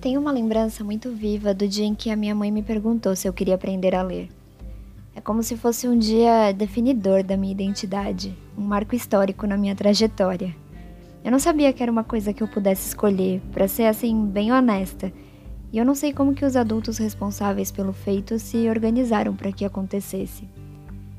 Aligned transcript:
Tenho 0.00 0.18
uma 0.18 0.32
lembrança 0.32 0.82
muito 0.82 1.10
viva 1.10 1.52
do 1.52 1.68
dia 1.68 1.84
em 1.84 1.94
que 1.94 2.08
a 2.08 2.16
minha 2.16 2.34
mãe 2.34 2.50
me 2.50 2.62
perguntou 2.62 3.14
se 3.14 3.28
eu 3.28 3.34
queria 3.34 3.54
aprender 3.54 3.94
a 3.94 4.02
ler. 4.02 4.30
É 5.14 5.20
como 5.20 5.42
se 5.42 5.58
fosse 5.58 5.86
um 5.86 5.98
dia 5.98 6.52
definidor 6.52 7.22
da 7.22 7.36
minha 7.36 7.52
identidade, 7.52 8.34
um 8.56 8.62
marco 8.62 8.94
histórico 8.94 9.46
na 9.46 9.58
minha 9.58 9.74
trajetória. 9.76 10.56
Eu 11.22 11.30
não 11.30 11.38
sabia 11.38 11.70
que 11.74 11.82
era 11.82 11.92
uma 11.92 12.02
coisa 12.02 12.32
que 12.32 12.42
eu 12.42 12.48
pudesse 12.48 12.88
escolher, 12.88 13.42
para 13.52 13.68
ser 13.68 13.84
assim 13.84 14.24
bem 14.24 14.50
honesta. 14.50 15.12
E 15.70 15.76
eu 15.76 15.84
não 15.84 15.94
sei 15.94 16.14
como 16.14 16.34
que 16.34 16.46
os 16.46 16.56
adultos 16.56 16.96
responsáveis 16.96 17.70
pelo 17.70 17.92
feito 17.92 18.38
se 18.38 18.70
organizaram 18.70 19.36
para 19.36 19.52
que 19.52 19.66
acontecesse. 19.66 20.48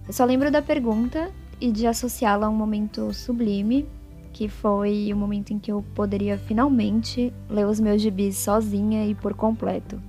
Eu 0.08 0.12
só 0.12 0.26
lembro 0.26 0.50
da 0.50 0.62
pergunta 0.62 1.30
e 1.60 1.72
de 1.72 1.86
associá-la 1.86 2.48
a 2.48 2.50
um 2.50 2.56
momento 2.56 3.14
sublime, 3.14 3.86
que 4.34 4.48
foi 4.48 5.12
o 5.14 5.18
momento 5.18 5.52
em 5.52 5.60
que 5.60 5.72
eu 5.72 5.84
poderia 5.94 6.38
finalmente 6.38 7.34
ler 7.50 7.66
os 7.66 7.80
meus 7.80 8.02
gibis 8.02 8.38
sozinha 8.38 9.06
e 9.06 9.14
por 9.14 9.34
completo. 9.34 10.02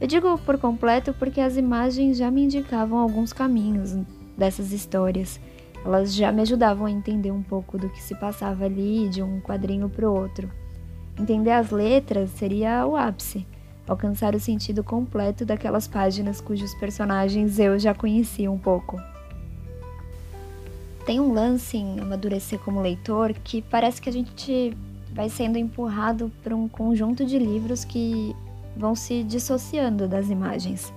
Eu 0.00 0.06
digo 0.06 0.36
por 0.38 0.58
completo 0.58 1.14
porque 1.14 1.40
as 1.40 1.56
imagens 1.56 2.16
já 2.16 2.30
me 2.30 2.44
indicavam 2.44 2.98
alguns 2.98 3.32
caminhos 3.32 3.96
dessas 4.36 4.72
histórias. 4.72 5.40
Elas 5.84 6.14
já 6.14 6.32
me 6.32 6.42
ajudavam 6.42 6.86
a 6.86 6.90
entender 6.90 7.30
um 7.30 7.42
pouco 7.42 7.78
do 7.78 7.88
que 7.88 8.02
se 8.02 8.14
passava 8.14 8.64
ali 8.64 9.08
de 9.08 9.22
um 9.22 9.40
quadrinho 9.40 9.88
para 9.88 10.08
o 10.08 10.14
outro. 10.14 10.50
Entender 11.18 11.50
as 11.50 11.70
letras 11.70 12.30
seria 12.30 12.86
o 12.86 12.96
ápice, 12.96 13.46
alcançar 13.86 14.34
o 14.34 14.40
sentido 14.40 14.82
completo 14.82 15.44
daquelas 15.44 15.86
páginas 15.86 16.40
cujos 16.40 16.74
personagens 16.74 17.58
eu 17.58 17.78
já 17.78 17.94
conhecia 17.94 18.50
um 18.50 18.58
pouco. 18.58 19.00
Tem 21.04 21.18
um 21.18 21.32
lance 21.32 21.76
em 21.76 21.98
amadurecer 21.98 22.58
como 22.60 22.80
leitor 22.80 23.32
que 23.32 23.60
parece 23.62 24.00
que 24.00 24.08
a 24.08 24.12
gente 24.12 24.76
vai 25.12 25.28
sendo 25.28 25.58
empurrado 25.58 26.30
para 26.42 26.54
um 26.54 26.68
conjunto 26.68 27.24
de 27.24 27.38
livros 27.38 27.84
que 27.84 28.34
vão 28.76 28.94
se 28.94 29.22
dissociando 29.24 30.06
das 30.06 30.30
imagens. 30.30 30.92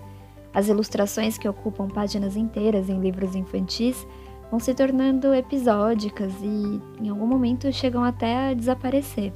As 0.54 0.68
ilustrações 0.68 1.38
que 1.38 1.50
ocupam 1.50 1.88
páginas 1.88 2.38
inteiras 2.38 2.88
em 2.88 3.00
livros 3.00 3.36
infantis 3.36 4.08
vão 4.50 4.60
se 4.60 4.74
tornando 4.74 5.34
episódicas 5.34 6.32
e, 6.42 6.82
em 7.02 7.10
algum 7.10 7.26
momento, 7.26 7.72
chegam 7.74 8.04
até 8.04 8.52
a 8.52 8.54
desaparecer. 8.54 9.34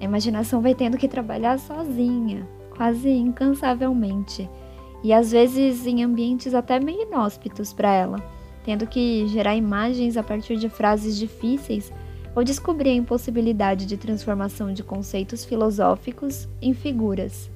A 0.00 0.04
imaginação 0.04 0.62
vai 0.62 0.74
tendo 0.74 0.96
que 0.96 1.08
trabalhar 1.08 1.58
sozinha, 1.58 2.48
quase 2.74 3.10
incansavelmente, 3.10 4.48
e 5.02 5.12
às 5.12 5.32
vezes 5.32 5.86
em 5.86 6.02
ambientes 6.02 6.54
até 6.54 6.78
meio 6.78 7.02
inóspitos 7.02 7.72
para 7.72 7.92
ela, 7.92 8.35
tendo 8.66 8.84
que 8.84 9.28
gerar 9.28 9.54
imagens 9.54 10.16
a 10.16 10.24
partir 10.24 10.56
de 10.56 10.68
frases 10.68 11.16
difíceis 11.16 11.92
ou 12.34 12.42
descobrir 12.42 12.90
a 12.90 12.94
impossibilidade 12.94 13.86
de 13.86 13.96
transformação 13.96 14.72
de 14.72 14.82
conceitos 14.82 15.44
filosóficos 15.44 16.48
em 16.60 16.74
figuras. 16.74 17.48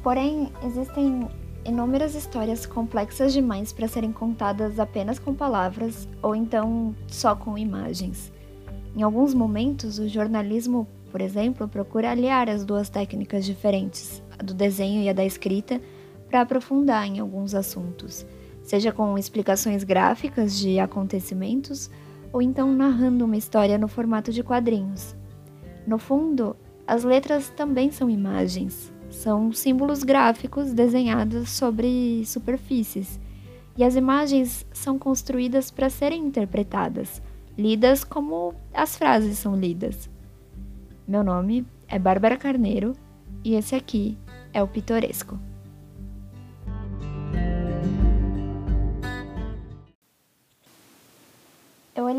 Porém, 0.00 0.48
existem 0.64 1.28
inúmeras 1.64 2.14
histórias 2.14 2.64
complexas 2.66 3.32
demais 3.32 3.72
para 3.72 3.88
serem 3.88 4.12
contadas 4.12 4.78
apenas 4.78 5.18
com 5.18 5.34
palavras 5.34 6.06
ou 6.22 6.36
então 6.36 6.94
só 7.08 7.34
com 7.34 7.58
imagens. 7.58 8.32
Em 8.96 9.02
alguns 9.02 9.34
momentos, 9.34 9.98
o 9.98 10.08
jornalismo, 10.08 10.86
por 11.10 11.20
exemplo, 11.20 11.66
procura 11.66 12.12
aliar 12.12 12.48
as 12.48 12.64
duas 12.64 12.88
técnicas 12.88 13.44
diferentes, 13.44 14.22
a 14.38 14.42
do 14.42 14.54
desenho 14.54 15.02
e 15.02 15.08
a 15.08 15.12
da 15.12 15.24
escrita, 15.24 15.80
para 16.34 16.42
aprofundar 16.42 17.06
em 17.06 17.20
alguns 17.20 17.54
assuntos, 17.54 18.26
seja 18.60 18.90
com 18.90 19.16
explicações 19.16 19.84
gráficas 19.84 20.58
de 20.58 20.80
acontecimentos 20.80 21.88
ou 22.32 22.42
então 22.42 22.72
narrando 22.72 23.24
uma 23.24 23.36
história 23.36 23.78
no 23.78 23.86
formato 23.86 24.32
de 24.32 24.42
quadrinhos. 24.42 25.14
No 25.86 25.96
fundo, 25.96 26.56
as 26.88 27.04
letras 27.04 27.50
também 27.50 27.92
são 27.92 28.10
imagens, 28.10 28.92
são 29.08 29.52
símbolos 29.52 30.02
gráficos 30.02 30.72
desenhados 30.72 31.50
sobre 31.50 32.24
superfícies, 32.26 33.20
e 33.76 33.84
as 33.84 33.94
imagens 33.94 34.66
são 34.72 34.98
construídas 34.98 35.70
para 35.70 35.88
serem 35.88 36.26
interpretadas, 36.26 37.22
lidas 37.56 38.02
como 38.02 38.56
as 38.72 38.96
frases 38.96 39.38
são 39.38 39.54
lidas. 39.54 40.10
Meu 41.06 41.22
nome 41.22 41.64
é 41.86 41.96
Bárbara 41.96 42.36
Carneiro 42.36 42.92
e 43.44 43.54
esse 43.54 43.76
aqui 43.76 44.18
é 44.52 44.60
o 44.60 44.66
Pitoresco. 44.66 45.38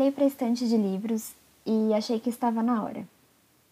Olhei 0.06 0.12
para 0.12 0.24
a 0.24 0.28
estante 0.28 0.68
de 0.68 0.76
livros 0.76 1.34
e 1.64 1.92
achei 1.92 2.20
que 2.20 2.30
estava 2.30 2.62
na 2.62 2.80
hora. 2.84 3.04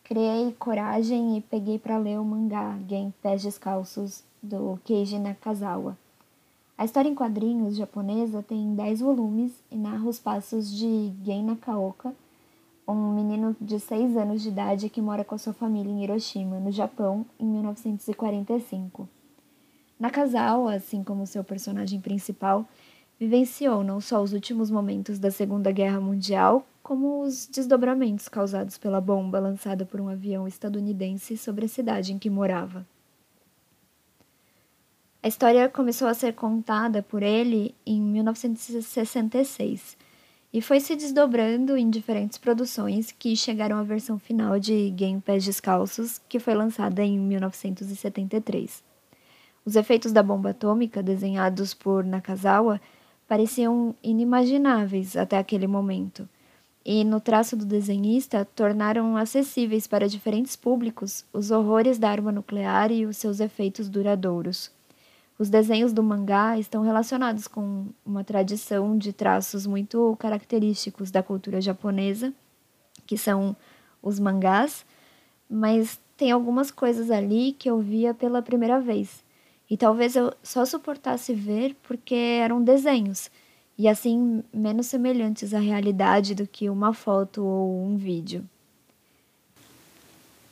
Criei 0.03 0.53
coragem 0.59 1.37
e 1.37 1.41
peguei 1.41 1.79
para 1.79 1.97
ler 1.97 2.19
o 2.19 2.25
mangá 2.25 2.77
Gen 2.89 3.15
Pés 3.23 3.43
Descalços 3.43 4.25
do 4.43 4.77
Keiji 4.85 5.21
Nakazawa. 5.21 5.97
A 6.77 6.85
história 6.85 7.09
em 7.09 7.15
quadrinhos 7.15 7.77
japonesa 7.77 8.43
tem 8.43 8.75
10 8.75 8.99
volumes 8.99 9.53
e 9.71 9.77
narra 9.77 10.09
os 10.09 10.19
passos 10.19 10.77
de 10.77 11.13
Gen 11.25 11.45
Nakaoka, 11.45 12.13
um 12.89 13.15
menino 13.15 13.57
de 13.61 13.79
6 13.79 14.17
anos 14.17 14.43
de 14.43 14.49
idade 14.49 14.91
que 14.91 15.01
mora 15.01 15.25
com 15.25 15.37
a 15.37 15.39
sua 15.39 15.53
família 15.53 15.93
em 15.93 16.03
Hiroshima, 16.03 16.59
no 16.59 16.73
Japão, 16.73 17.25
em 17.39 17.47
1945. 17.47 19.09
Nakazawa, 20.01 20.75
assim 20.75 21.05
como 21.05 21.29
seu 21.29 21.45
personagem 21.45 22.01
principal, 22.01 22.67
vivenciou 23.19 23.85
não 23.85 24.01
só 24.01 24.23
os 24.23 24.33
últimos 24.33 24.71
momentos 24.71 25.19
da 25.19 25.31
Segunda 25.31 25.71
Guerra 25.71 26.01
Mundial, 26.01 26.67
como 26.83 27.23
os 27.23 27.47
desdobramentos 27.47 28.29
causados 28.29 28.77
pela 28.77 29.01
bomba 29.01 29.39
lançada 29.39 29.87
por 29.87 30.01
um 30.01 30.09
avião 30.09 30.47
estadunidense 30.47 31.37
sobre 31.37 31.65
a 31.65 31.69
cidade 31.69 32.13
em 32.13 32.19
que 32.19 32.29
morava. 32.29 32.87
A 35.23 35.29
história 35.29 35.67
começou 35.71 36.07
a 36.07 36.13
ser 36.13 36.35
contada 36.35 37.03
por 37.03 37.23
ele 37.23 37.75
em 37.87 37.99
1966 37.99 39.97
e 40.53 40.61
foi 40.61 40.79
se 40.79 40.95
desdobrando 40.95 41.79
em 41.79 41.89
diferentes 41.89 42.37
produções 42.37 43.11
que 43.11 43.35
chegaram 43.35 43.79
à 43.79 43.83
versão 43.83 44.19
final 44.19 44.61
de 44.61 44.91
Game 44.91 45.21
Pés 45.21 45.45
Descalços, 45.45 46.21
que 46.29 46.39
foi 46.39 46.55
lançada 46.55 47.03
em 47.03 47.19
1973. 47.19 48.85
Os 49.65 49.77
efeitos 49.77 50.13
da 50.13 50.23
bomba 50.23 50.51
atômica, 50.51 51.03
desenhados 51.03 51.73
por 51.73 52.05
Nakazawa, 52.05 52.79
pareciam 53.35 53.97
inimagináveis 54.01 55.17
até 55.17 55.37
aquele 55.37 55.67
momento 55.67 56.29
e, 56.87 57.03
no 57.03 57.19
traço 57.19 57.57
do 57.57 57.65
desenhista, 57.65 58.45
tornaram 58.55 59.17
acessíveis 59.17 59.89
para 59.89 60.09
diferentes 60.09 60.55
públicos 60.55 61.25
os 61.33 61.51
horrores 61.51 61.99
da 61.99 62.09
arma 62.09 62.31
nuclear 62.31 62.93
e 62.93 63.05
os 63.05 63.17
seus 63.17 63.41
efeitos 63.41 63.89
duradouros. 63.89 64.71
Os 65.37 65.51
desenhos 65.51 65.93
do 65.93 66.01
mangá 66.01 66.57
estão 66.61 66.85
relacionados 66.85 67.49
com 67.49 67.87
uma 68.07 68.23
tradição 68.23 68.97
de 68.97 69.13
traços 69.13 69.67
muito 69.67 70.15
característicos 70.21 71.11
da 71.11 71.21
cultura 71.21 71.61
japonesa, 71.61 72.33
que 73.05 73.19
são 73.19 73.57
os 74.01 74.21
mangás, 74.21 74.87
mas 75.51 75.99
tem 76.17 76.31
algumas 76.31 76.71
coisas 76.71 77.11
ali 77.11 77.51
que 77.51 77.69
eu 77.69 77.81
via 77.81 78.15
pela 78.15 78.41
primeira 78.41 78.79
vez. 78.79 79.24
E 79.75 79.77
talvez 79.77 80.15
eu 80.15 80.33
só 80.41 80.65
suportasse 80.65 81.35
ver 81.35 81.75
porque 81.83 82.15
eram 82.15 82.63
desenhos 82.63 83.29
e 83.77 83.89
assim 83.89 84.41
menos 84.55 84.87
semelhantes 84.87 85.53
à 85.53 85.59
realidade 85.59 86.33
do 86.33 86.47
que 86.47 86.71
uma 86.71 86.95
foto 86.95 87.45
ou 87.45 87.83
um 87.83 87.97
vídeo. 87.97 88.49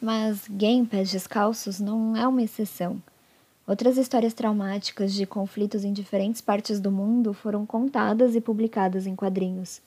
Mas 0.01 0.49
Game 0.51 0.85
Pés 0.85 1.09
Descalços 1.09 1.79
não 1.79 2.17
é 2.17 2.27
uma 2.27 2.43
exceção. 2.43 3.01
Outras 3.65 3.97
histórias 3.97 4.35
traumáticas 4.35 5.15
de 5.15 5.25
conflitos 5.25 5.85
em 5.85 5.93
diferentes 5.93 6.41
partes 6.41 6.81
do 6.81 6.91
mundo 6.91 7.33
foram 7.33 7.65
contadas 7.65 8.35
e 8.35 8.41
publicadas 8.41 9.07
em 9.07 9.15
quadrinhos. 9.15 9.81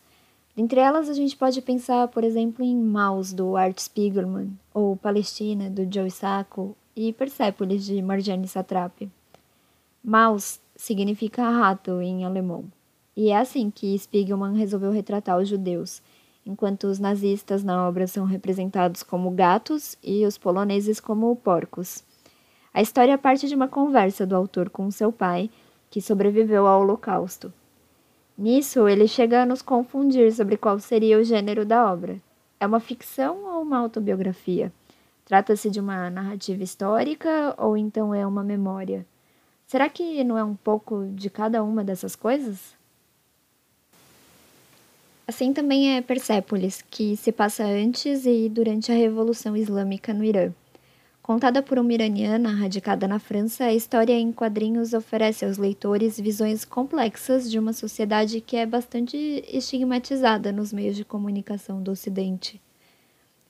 Dentre 0.55 0.79
elas, 0.79 1.09
a 1.09 1.13
gente 1.13 1.35
pode 1.35 1.61
pensar, 1.61 2.07
por 2.07 2.23
exemplo, 2.23 2.63
em 2.63 2.73
Mouse, 2.73 3.35
do 3.35 3.57
Art 3.57 3.77
Spiegelman, 3.79 4.57
ou 4.73 4.95
Palestina, 4.95 5.69
do 5.69 5.85
Joe 5.93 6.09
Sacco, 6.09 6.73
e 6.95 7.11
Persepolis, 7.11 7.83
de 7.83 8.01
Marjane 8.01 8.47
Satrapi. 8.47 9.11
Mouse 10.07 10.59
significa 10.75 11.49
rato 11.49 11.99
em 11.99 12.25
alemão. 12.25 12.65
E 13.17 13.29
é 13.31 13.37
assim 13.37 13.71
que 13.71 13.97
Spiegelman 13.97 14.55
resolveu 14.55 14.91
retratar 14.91 15.39
os 15.39 15.49
judeus, 15.49 15.99
enquanto 16.45 16.83
os 16.83 16.99
nazistas 16.99 17.63
na 17.63 17.87
obra 17.87 18.05
são 18.05 18.23
representados 18.23 19.01
como 19.01 19.31
gatos 19.31 19.97
e 20.03 20.23
os 20.23 20.37
poloneses 20.37 20.99
como 20.99 21.35
porcos. 21.35 22.03
A 22.71 22.83
história 22.83 23.17
parte 23.17 23.47
de 23.47 23.55
uma 23.55 23.67
conversa 23.67 24.27
do 24.27 24.35
autor 24.35 24.69
com 24.69 24.91
seu 24.91 25.11
pai, 25.11 25.49
que 25.89 25.99
sobreviveu 25.99 26.67
ao 26.67 26.81
Holocausto. 26.81 27.51
Nisso, 28.37 28.87
ele 28.87 29.07
chega 29.07 29.41
a 29.41 29.45
nos 29.45 29.63
confundir 29.63 30.31
sobre 30.31 30.55
qual 30.55 30.77
seria 30.77 31.17
o 31.17 31.23
gênero 31.23 31.65
da 31.65 31.91
obra. 31.91 32.21
É 32.59 32.67
uma 32.67 32.79
ficção 32.79 33.43
ou 33.43 33.63
uma 33.63 33.79
autobiografia? 33.79 34.71
Trata-se 35.25 35.71
de 35.71 35.79
uma 35.79 36.11
narrativa 36.11 36.61
histórica 36.61 37.55
ou 37.57 37.75
então 37.75 38.13
é 38.13 38.27
uma 38.27 38.43
memória? 38.43 39.03
Será 39.67 39.89
que 39.89 40.23
não 40.23 40.37
é 40.37 40.43
um 40.43 40.55
pouco 40.55 41.05
de 41.13 41.29
cada 41.29 41.63
uma 41.63 41.83
dessas 41.83 42.15
coisas? 42.15 42.75
Assim 45.27 45.53
também 45.53 45.97
é 45.97 46.01
Persépolis, 46.01 46.83
que 46.83 47.17
se 47.17 47.31
passa 47.31 47.65
antes 47.65 48.27
e 48.27 48.47
durante 48.47 48.91
a 48.91 48.95
Revolução 48.95 49.57
Islâmica 49.57 50.13
no 50.13 50.23
Irã. 50.23 50.53
Contada 51.25 51.63
por 51.63 51.79
uma 51.79 51.91
iraniana 51.91 52.51
radicada 52.51 53.07
na 53.07 53.17
França, 53.17 53.63
a 53.63 53.73
história 53.73 54.13
em 54.13 54.31
quadrinhos 54.31 54.93
oferece 54.93 55.43
aos 55.43 55.57
leitores 55.57 56.19
visões 56.19 56.63
complexas 56.63 57.49
de 57.49 57.57
uma 57.57 57.73
sociedade 57.73 58.39
que 58.39 58.55
é 58.55 58.67
bastante 58.67 59.17
estigmatizada 59.47 60.51
nos 60.51 60.71
meios 60.71 60.95
de 60.95 61.03
comunicação 61.03 61.81
do 61.81 61.89
Ocidente. 61.89 62.61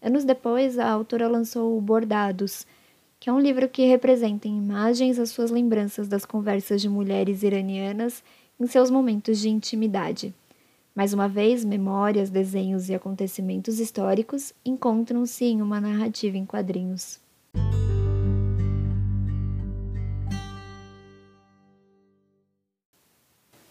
Anos 0.02 0.24
depois, 0.24 0.80
a 0.80 0.90
autora 0.90 1.28
lançou 1.28 1.82
Bordados, 1.82 2.66
que 3.20 3.30
é 3.30 3.34
um 3.34 3.40
livro 3.40 3.68
que 3.68 3.86
representa 3.86 4.48
em 4.48 4.58
imagens 4.58 5.18
as 5.18 5.30
suas 5.30 5.52
lembranças 5.52 6.08
das 6.08 6.26
conversas 6.26 6.82
de 6.82 6.90
mulheres 6.90 7.44
iranianas 7.44 8.24
em 8.60 8.68
seus 8.68 8.90
momentos 8.90 9.40
de 9.40 9.50
intimidade. 9.50 10.34
Mais 10.96 11.14
uma 11.14 11.28
vez, 11.28 11.66
memórias, 11.66 12.30
desenhos 12.30 12.88
e 12.88 12.96
acontecimentos 12.96 13.80
históricos 13.80 14.54
encontram-se 14.64 15.44
em 15.44 15.62
uma 15.62 15.82
narrativa 15.82 16.38
em 16.38 16.46
quadrinhos. 16.46 17.20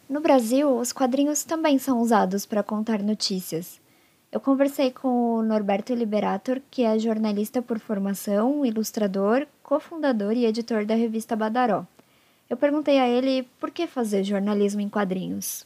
No 0.06 0.20
Brasil, 0.20 0.76
os 0.76 0.93
quadrinhos 0.93 1.44
também 1.44 1.79
são 1.79 2.00
usados 2.00 2.44
para 2.44 2.62
contar 2.62 3.02
notícias. 3.02 3.81
Eu 4.34 4.40
conversei 4.40 4.90
com 4.90 5.36
o 5.36 5.42
Norberto 5.44 5.94
Liberator, 5.94 6.60
que 6.69 6.82
é 6.82 6.98
jornalista 6.98 7.62
por 7.62 7.78
formação, 7.78 8.66
ilustrador, 8.66 9.46
cofundador 9.62 10.32
e 10.32 10.44
editor 10.44 10.84
da 10.84 10.96
revista 10.96 11.36
Badaró. 11.36 11.86
Eu 12.50 12.56
perguntei 12.56 12.98
a 12.98 13.08
ele 13.08 13.48
por 13.60 13.70
que 13.70 13.86
fazer 13.86 14.25
jornalismo 14.25 14.81
em 14.81 14.88
quadrinhos. 14.88 15.64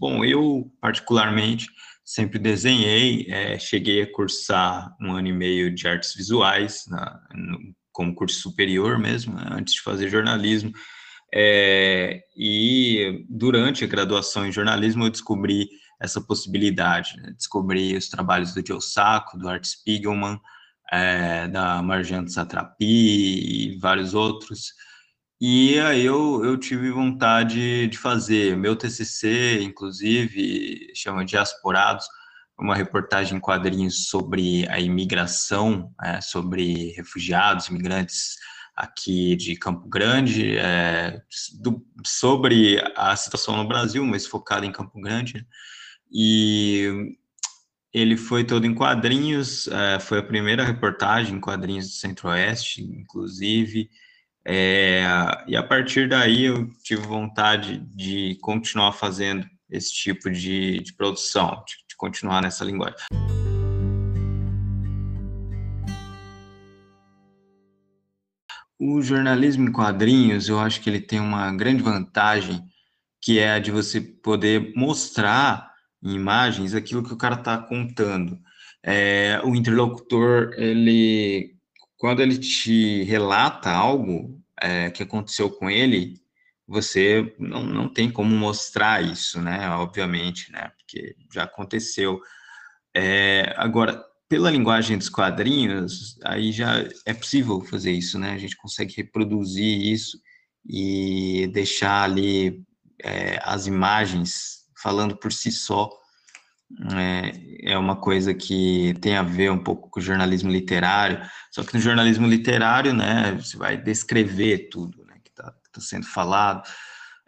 Bom, 0.00 0.24
eu 0.24 0.66
particularmente 0.80 1.66
sempre 2.02 2.38
desenhei, 2.38 3.26
é, 3.28 3.58
cheguei 3.58 4.00
a 4.00 4.10
cursar 4.10 4.96
um 4.98 5.12
ano 5.12 5.28
e 5.28 5.34
meio 5.34 5.70
de 5.70 5.86
artes 5.86 6.14
visuais, 6.14 6.86
na, 6.88 7.20
no, 7.34 7.74
como 7.92 8.14
curso 8.14 8.40
superior 8.40 8.98
mesmo, 8.98 9.34
né, 9.34 9.48
antes 9.50 9.74
de 9.74 9.82
fazer 9.82 10.08
jornalismo. 10.08 10.72
É, 11.34 12.22
e 12.34 13.26
durante 13.28 13.84
a 13.84 13.86
graduação 13.86 14.46
em 14.46 14.52
jornalismo 14.52 15.04
eu 15.04 15.10
descobri 15.10 15.68
essa 16.02 16.20
possibilidade, 16.20 17.16
né? 17.18 17.32
descobri 17.36 17.96
os 17.96 18.08
trabalhos 18.08 18.52
do 18.52 18.66
Joe 18.66 18.82
Sacco, 18.82 19.38
do 19.38 19.48
Art 19.48 19.64
Spiegelman, 19.64 20.40
é, 20.90 21.48
da 21.48 21.80
Marjane 21.82 22.30
Satrapi 22.30 22.84
e 22.84 23.78
vários 23.78 24.12
outros, 24.12 24.72
e 25.44 25.76
aí 25.80 26.04
eu, 26.04 26.44
eu 26.44 26.56
tive 26.56 26.88
vontade 26.92 27.88
de 27.88 27.98
fazer 27.98 28.56
meu 28.56 28.76
TCC, 28.76 29.60
inclusive, 29.60 30.92
chama 30.94 31.24
Diasporados, 31.24 32.06
uma 32.56 32.76
reportagem 32.76 33.38
em 33.38 33.40
quadrinhos 33.40 34.06
sobre 34.06 34.68
a 34.68 34.78
imigração, 34.78 35.92
é, 36.00 36.20
sobre 36.20 36.92
refugiados, 36.92 37.66
imigrantes 37.66 38.36
aqui 38.76 39.34
de 39.34 39.56
Campo 39.56 39.88
Grande, 39.88 40.56
é, 40.58 41.20
do, 41.60 41.84
sobre 42.06 42.80
a 42.94 43.16
situação 43.16 43.56
no 43.56 43.66
Brasil, 43.66 44.04
mas 44.06 44.24
focada 44.24 44.64
em 44.64 44.70
Campo 44.70 45.00
Grande. 45.00 45.44
E 46.12 47.16
ele 47.92 48.16
foi 48.16 48.44
todo 48.44 48.66
em 48.66 48.74
quadrinhos, 48.74 49.66
é, 49.68 49.98
foi 49.98 50.18
a 50.18 50.22
primeira 50.22 50.64
reportagem 50.64 51.36
em 51.36 51.40
quadrinhos 51.40 51.86
do 51.86 51.92
Centro-Oeste, 51.92 52.82
inclusive. 52.82 53.88
É, 54.44 55.04
e 55.46 55.56
a 55.56 55.62
partir 55.62 56.08
daí 56.08 56.44
eu 56.44 56.68
tive 56.82 57.02
vontade 57.02 57.78
de 57.94 58.36
continuar 58.42 58.92
fazendo 58.92 59.46
esse 59.70 59.92
tipo 59.92 60.30
de, 60.30 60.80
de 60.80 60.92
produção, 60.94 61.62
de, 61.66 61.76
de 61.88 61.96
continuar 61.96 62.42
nessa 62.42 62.64
linguagem. 62.64 63.06
O 68.78 69.00
jornalismo 69.00 69.68
em 69.68 69.72
quadrinhos, 69.72 70.48
eu 70.48 70.58
acho 70.58 70.80
que 70.80 70.90
ele 70.90 71.00
tem 71.00 71.20
uma 71.20 71.54
grande 71.54 71.82
vantagem, 71.82 72.60
que 73.20 73.38
é 73.38 73.52
a 73.52 73.58
de 73.60 73.70
você 73.70 74.00
poder 74.00 74.72
mostrar 74.74 75.71
em 76.02 76.14
imagens 76.14 76.74
aquilo 76.74 77.02
que 77.02 77.12
o 77.12 77.18
cara 77.18 77.36
está 77.36 77.58
contando. 77.58 78.38
É, 78.82 79.40
o 79.44 79.54
interlocutor, 79.54 80.52
ele 80.56 81.56
quando 82.02 82.20
ele 82.20 82.36
te 82.36 83.04
relata 83.04 83.70
algo 83.70 84.42
é, 84.60 84.90
que 84.90 85.04
aconteceu 85.04 85.48
com 85.48 85.70
ele, 85.70 86.20
você 86.66 87.32
não, 87.38 87.64
não 87.64 87.88
tem 87.88 88.10
como 88.10 88.34
mostrar 88.34 89.04
isso, 89.04 89.40
né? 89.40 89.68
Obviamente, 89.70 90.50
né? 90.50 90.72
Porque 90.76 91.14
já 91.32 91.44
aconteceu. 91.44 92.20
É, 92.92 93.54
agora, 93.56 94.04
pela 94.28 94.50
linguagem 94.50 94.98
dos 94.98 95.08
quadrinhos, 95.08 96.18
aí 96.24 96.50
já 96.50 96.84
é 97.06 97.14
possível 97.14 97.60
fazer 97.60 97.92
isso, 97.92 98.18
né? 98.18 98.32
A 98.32 98.38
gente 98.38 98.56
consegue 98.56 98.94
reproduzir 98.96 99.92
isso 99.92 100.18
e 100.66 101.48
deixar 101.52 102.02
ali 102.02 102.64
é, 103.00 103.38
as 103.44 103.68
imagens 103.68 104.61
falando 104.82 105.16
por 105.16 105.32
si 105.32 105.50
só 105.50 105.88
é, 106.96 107.72
é 107.72 107.78
uma 107.78 107.96
coisa 107.96 108.32
que 108.34 108.94
tem 109.00 109.16
a 109.16 109.22
ver 109.22 109.50
um 109.50 109.62
pouco 109.62 109.90
com 109.90 110.00
o 110.00 110.02
jornalismo 110.02 110.50
literário, 110.50 111.20
só 111.50 111.62
que 111.62 111.74
no 111.74 111.80
jornalismo 111.80 112.26
literário, 112.26 112.92
né, 112.92 113.32
você 113.38 113.56
vai 113.56 113.76
descrever 113.76 114.68
tudo 114.70 115.04
né, 115.04 115.16
que 115.22 115.30
está 115.30 115.52
tá 115.72 115.80
sendo 115.80 116.06
falado, 116.06 116.62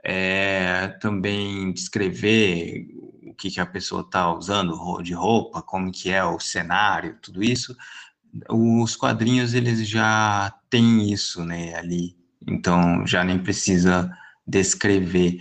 é, 0.03 0.89
também 1.01 1.73
descrever 1.73 2.87
o 3.27 3.35
que, 3.35 3.51
que 3.51 3.61
a 3.61 3.67
pessoa 3.67 4.03
está 4.03 4.33
usando 4.33 5.03
de 5.03 5.15
roupa, 5.15 5.63
como 5.63 5.93
que 5.93 6.11
é 6.11 6.25
o 6.25 6.39
cenário, 6.39 7.19
tudo 7.23 7.43
isso. 7.43 7.75
Os 8.51 8.97
quadrinhos, 8.97 9.55
eles 9.55 9.89
já 9.89 10.53
têm 10.69 11.13
isso 11.13 11.45
né, 11.45 11.75
ali, 11.77 12.17
então 12.47 13.07
já 13.07 13.25
nem 13.25 13.39
precisa 13.39 14.11
descrever. 14.47 15.41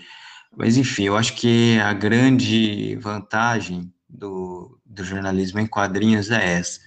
Mas, 0.55 0.77
enfim, 0.77 1.03
eu 1.03 1.17
acho 1.17 1.35
que 1.35 1.79
a 1.79 1.93
grande 1.93 2.95
vantagem 2.97 3.91
do, 4.07 4.79
do 4.85 5.03
jornalismo 5.03 5.59
em 5.59 5.67
quadrinhos 5.67 6.29
é 6.29 6.53
essa, 6.53 6.79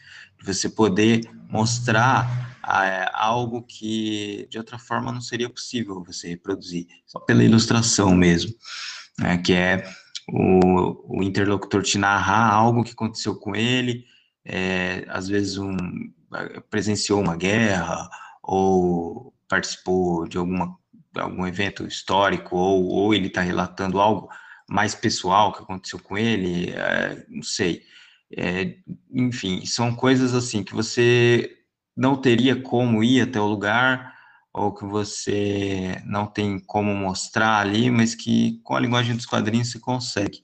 você 0.44 0.68
poder 0.68 1.22
mostrar 1.50 2.56
é, 2.64 3.10
algo 3.12 3.62
que, 3.62 4.46
de 4.50 4.58
outra 4.58 4.78
forma, 4.78 5.12
não 5.12 5.20
seria 5.20 5.50
possível 5.50 6.02
você 6.04 6.28
reproduzir, 6.28 6.86
só 7.06 7.18
pela 7.18 7.42
ilustração 7.42 8.14
mesmo, 8.14 8.54
né, 9.18 9.38
que 9.38 9.52
é 9.52 9.88
o, 10.28 11.18
o 11.18 11.22
interlocutor 11.22 11.82
te 11.82 11.98
narrar 11.98 12.52
algo 12.52 12.84
que 12.84 12.92
aconteceu 12.92 13.34
com 13.36 13.54
ele, 13.56 14.04
é, 14.44 15.04
às 15.08 15.28
vezes 15.28 15.58
um, 15.58 15.76
presenciou 16.70 17.20
uma 17.20 17.36
guerra, 17.36 18.08
ou 18.42 19.34
participou 19.48 20.26
de 20.28 20.38
alguma 20.38 20.76
algum 21.22 21.46
evento 21.46 21.86
histórico 21.86 22.56
ou, 22.56 22.86
ou 22.86 23.14
ele 23.14 23.28
está 23.28 23.40
relatando 23.40 24.00
algo 24.00 24.28
mais 24.68 24.94
pessoal 24.94 25.52
que 25.52 25.62
aconteceu 25.62 25.98
com 25.98 26.18
ele, 26.18 26.70
é, 26.70 27.24
não 27.28 27.42
sei. 27.42 27.82
É, 28.36 28.76
enfim, 29.12 29.64
são 29.64 29.94
coisas 29.94 30.34
assim 30.34 30.64
que 30.64 30.74
você 30.74 31.56
não 31.96 32.16
teria 32.16 32.60
como 32.60 33.02
ir 33.02 33.22
até 33.22 33.40
o 33.40 33.46
lugar 33.46 34.14
ou 34.52 34.74
que 34.74 34.84
você 34.84 36.02
não 36.04 36.26
tem 36.26 36.58
como 36.58 36.94
mostrar 36.94 37.58
ali, 37.58 37.90
mas 37.90 38.14
que 38.14 38.60
com 38.64 38.74
a 38.74 38.80
linguagem 38.80 39.14
dos 39.14 39.26
quadrinhos 39.26 39.70
você 39.70 39.78
consegue. 39.78 40.42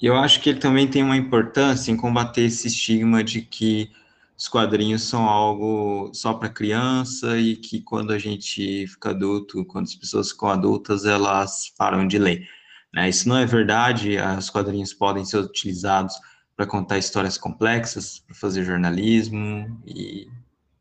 E 0.00 0.06
eu 0.06 0.16
acho 0.16 0.40
que 0.40 0.50
ele 0.50 0.60
também 0.60 0.86
tem 0.86 1.02
uma 1.02 1.16
importância 1.16 1.90
em 1.90 1.96
combater 1.96 2.42
esse 2.42 2.68
estigma 2.68 3.22
de 3.24 3.42
que 3.42 3.90
os 4.38 4.46
quadrinhos 4.46 5.02
são 5.02 5.24
algo 5.28 6.10
só 6.14 6.32
para 6.32 6.48
criança 6.48 7.36
e 7.36 7.56
que 7.56 7.80
quando 7.80 8.12
a 8.12 8.18
gente 8.18 8.86
fica 8.86 9.10
adulto, 9.10 9.64
quando 9.64 9.86
as 9.86 9.96
pessoas 9.96 10.30
ficam 10.30 10.48
adultas, 10.48 11.04
elas 11.04 11.72
param 11.76 12.06
de 12.06 12.18
ler. 12.18 12.48
Né? 12.94 13.08
Isso 13.08 13.28
não 13.28 13.36
é 13.36 13.44
verdade, 13.44 14.16
os 14.38 14.48
quadrinhos 14.48 14.94
podem 14.94 15.24
ser 15.24 15.38
utilizados 15.38 16.14
para 16.56 16.66
contar 16.66 16.98
histórias 16.98 17.36
complexas, 17.36 18.20
para 18.20 18.34
fazer 18.36 18.64
jornalismo 18.64 19.76
e 19.84 20.28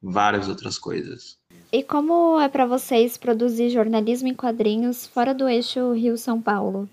várias 0.01 0.47
outras 0.47 0.77
coisas. 0.77 1.39
E 1.71 1.81
como 1.81 2.39
é 2.39 2.47
para 2.47 2.67
vocês 2.67 3.17
produzir 3.17 3.71
jornalismo 3.71 4.27
em 4.27 4.35
quadrinhos 4.35 5.07
fora 5.07 5.33
do 5.33 5.49
eixo 5.49 5.93
Rio-São 5.93 6.39
Paulo? 6.39 6.87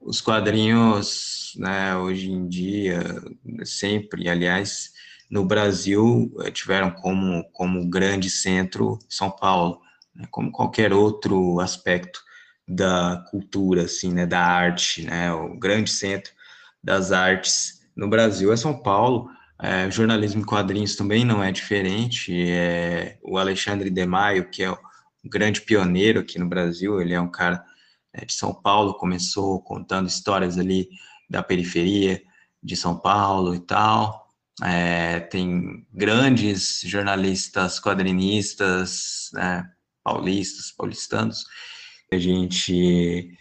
Os 0.00 0.20
quadrinhos, 0.20 1.54
né, 1.56 1.94
hoje 1.94 2.32
em 2.32 2.48
dia, 2.48 3.00
sempre, 3.64 4.28
aliás, 4.28 4.98
no 5.30 5.44
Brasil 5.44 6.34
eh, 6.40 6.50
tiveram 6.50 6.90
como, 6.90 7.44
como 7.52 7.88
grande 7.88 8.28
centro 8.28 8.98
São 9.08 9.30
Paulo, 9.30 9.80
né, 10.14 10.26
como 10.30 10.50
qualquer 10.50 10.92
outro 10.92 11.60
aspecto 11.60 12.20
da 12.66 13.24
cultura, 13.30 13.82
assim, 13.82 14.12
né, 14.12 14.26
da 14.26 14.40
arte, 14.40 15.02
né, 15.02 15.32
o 15.32 15.56
grande 15.58 15.90
centro 15.90 16.32
das 16.82 17.12
artes 17.12 17.80
no 17.94 18.08
Brasil 18.08 18.52
é 18.52 18.56
São 18.56 18.76
Paulo, 18.82 19.30
é, 19.62 19.90
jornalismo 19.90 20.40
em 20.40 20.44
quadrinhos 20.44 20.96
também 20.96 21.24
não 21.24 21.44
é 21.44 21.52
diferente, 21.52 22.32
é, 22.50 23.18
o 23.22 23.38
Alexandre 23.38 23.90
de 23.90 24.06
Maio, 24.06 24.50
que 24.50 24.62
é 24.62 24.70
um 24.70 24.76
grande 25.26 25.60
pioneiro 25.60 26.20
aqui 26.20 26.38
no 26.38 26.48
Brasil, 26.48 27.00
ele 27.00 27.12
é 27.12 27.20
um 27.20 27.30
cara 27.30 27.62
é, 28.12 28.24
de 28.24 28.32
São 28.32 28.54
Paulo, 28.54 28.94
começou 28.94 29.60
contando 29.62 30.08
histórias 30.08 30.58
ali 30.58 30.88
da 31.28 31.42
periferia 31.42 32.22
de 32.62 32.76
São 32.76 32.98
Paulo 32.98 33.54
e 33.54 33.60
tal. 33.60 34.19
É, 34.62 35.20
tem 35.20 35.86
grandes 35.92 36.80
jornalistas 36.84 37.80
quadrinistas, 37.80 39.30
né, 39.32 39.68
paulistas, 40.04 40.70
paulistanos. 40.70 41.44
A 42.12 42.18
gente 42.18 43.36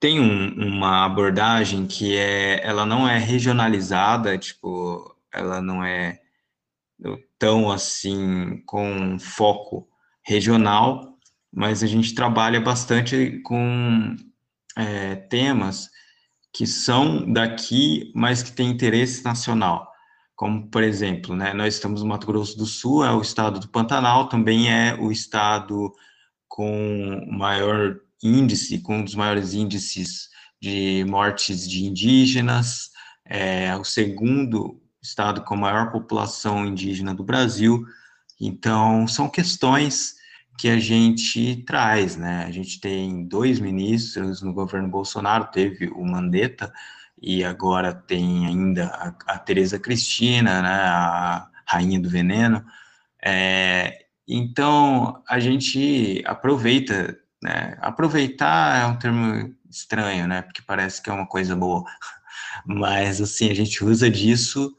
tem 0.00 0.20
um, 0.20 0.54
uma 0.54 1.04
abordagem 1.04 1.86
que 1.86 2.16
é, 2.16 2.64
ela 2.66 2.86
não 2.86 3.08
é 3.08 3.18
regionalizada, 3.18 4.38
tipo, 4.38 5.14
ela 5.32 5.60
não 5.60 5.84
é 5.84 6.20
tão 7.38 7.70
assim 7.70 8.62
com 8.66 9.18
foco 9.18 9.88
regional, 10.22 11.18
mas 11.52 11.82
a 11.82 11.86
gente 11.86 12.14
trabalha 12.14 12.60
bastante 12.60 13.40
com 13.44 14.16
é, 14.76 15.14
temas 15.14 15.90
que 16.52 16.66
são 16.66 17.30
daqui, 17.32 18.12
mas 18.14 18.42
que 18.42 18.52
têm 18.52 18.70
interesse 18.70 19.24
nacional. 19.24 19.93
Como, 20.36 20.68
por 20.68 20.82
exemplo, 20.82 21.36
né, 21.36 21.52
nós 21.52 21.74
estamos 21.74 22.02
no 22.02 22.08
Mato 22.08 22.26
Grosso 22.26 22.56
do 22.58 22.66
Sul, 22.66 23.04
é 23.04 23.12
o 23.12 23.20
estado 23.20 23.60
do 23.60 23.68
Pantanal, 23.68 24.28
também 24.28 24.72
é 24.72 24.94
o 24.94 25.12
estado 25.12 25.92
com 26.48 27.24
maior 27.30 28.00
índice, 28.22 28.80
com 28.80 28.98
um 28.98 29.04
dos 29.04 29.14
maiores 29.14 29.54
índices 29.54 30.28
de 30.60 31.04
mortes 31.08 31.68
de 31.68 31.84
indígenas, 31.84 32.90
é 33.24 33.76
o 33.76 33.84
segundo 33.84 34.80
estado 35.02 35.42
com 35.44 35.54
maior 35.56 35.92
população 35.92 36.66
indígena 36.66 37.14
do 37.14 37.22
Brasil. 37.22 37.84
Então, 38.40 39.06
são 39.06 39.28
questões 39.28 40.14
que 40.58 40.68
a 40.68 40.78
gente 40.78 41.62
traz, 41.66 42.16
né? 42.16 42.44
A 42.46 42.50
gente 42.50 42.80
tem 42.80 43.26
dois 43.26 43.60
ministros 43.60 44.40
no 44.42 44.52
governo 44.52 44.88
Bolsonaro, 44.88 45.50
teve 45.52 45.88
o 45.88 46.04
Mandetta 46.04 46.72
e 47.20 47.44
agora 47.44 47.94
tem 47.94 48.46
ainda 48.46 48.86
a, 48.86 49.34
a 49.34 49.38
Tereza 49.38 49.78
Cristina, 49.78 50.62
né? 50.62 50.68
A 50.68 51.48
rainha 51.66 51.98
do 52.00 52.08
veneno. 52.08 52.64
É, 53.24 54.06
então 54.28 55.22
a 55.28 55.38
gente 55.40 56.22
aproveita, 56.26 57.18
né? 57.42 57.76
Aproveitar 57.80 58.82
é 58.82 58.86
um 58.86 58.98
termo 58.98 59.54
estranho, 59.70 60.26
né? 60.26 60.42
Porque 60.42 60.62
parece 60.62 61.02
que 61.02 61.10
é 61.10 61.12
uma 61.12 61.26
coisa 61.26 61.56
boa, 61.56 61.84
mas 62.66 63.20
assim 63.20 63.50
a 63.50 63.54
gente 63.54 63.84
usa 63.84 64.10
disso 64.10 64.74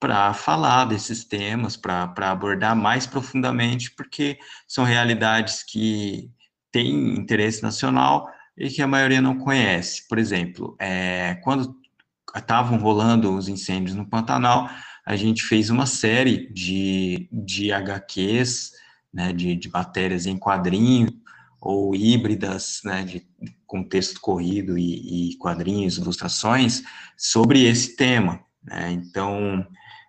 para 0.00 0.32
falar 0.32 0.84
desses 0.84 1.24
temas, 1.24 1.76
para 1.76 2.12
abordar 2.30 2.76
mais 2.76 3.06
profundamente, 3.06 3.90
porque 3.90 4.38
são 4.66 4.84
realidades 4.84 5.64
que 5.64 6.30
têm 6.70 7.16
interesse 7.16 7.62
nacional 7.62 8.28
e 8.58 8.68
que 8.68 8.82
a 8.82 8.86
maioria 8.86 9.20
não 9.20 9.38
conhece. 9.38 10.06
Por 10.08 10.18
exemplo, 10.18 10.76
é, 10.78 11.36
quando 11.42 11.76
estavam 12.36 12.78
rolando 12.78 13.34
os 13.34 13.48
incêndios 13.48 13.94
no 13.94 14.06
Pantanal, 14.06 14.68
a 15.06 15.16
gente 15.16 15.42
fez 15.42 15.70
uma 15.70 15.86
série 15.86 16.52
de, 16.52 17.28
de 17.32 17.72
HQs, 17.72 18.72
né, 19.12 19.32
de, 19.32 19.54
de 19.54 19.70
matérias 19.70 20.26
em 20.26 20.36
quadrinho 20.36 21.08
ou 21.60 21.94
híbridas, 21.94 22.80
né, 22.84 23.04
de 23.04 23.26
contexto 23.66 24.20
corrido 24.20 24.76
e, 24.76 25.32
e 25.32 25.36
quadrinhos, 25.36 25.96
ilustrações, 25.96 26.82
sobre 27.16 27.64
esse 27.64 27.96
tema. 27.96 28.40
Né? 28.62 28.92
Então, 28.92 29.66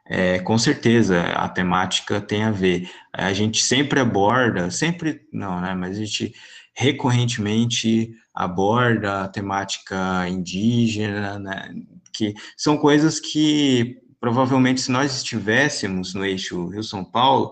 é, 0.10 0.40
com 0.40 0.58
certeza 0.58 1.22
a 1.34 1.48
temática 1.48 2.20
tem 2.20 2.44
a 2.44 2.52
ver. 2.52 2.90
A 3.14 3.32
gente 3.32 3.64
sempre 3.64 4.00
aborda, 4.00 4.72
sempre 4.72 5.22
não, 5.32 5.62
né? 5.62 5.76
Mas 5.76 5.98
a 5.98 6.00
gente 6.00 6.34
recorrentemente 6.76 8.12
aborda 8.40 9.24
a 9.24 9.28
temática 9.28 10.26
indígena, 10.30 11.38
né? 11.38 11.76
Que 12.14 12.34
são 12.56 12.78
coisas 12.78 13.20
que 13.20 14.02
provavelmente 14.18 14.80
se 14.80 14.92
nós 14.92 15.14
estivéssemos 15.18 16.14
no 16.14 16.24
eixo 16.24 16.70
Rio-São 16.70 17.04
Paulo, 17.04 17.52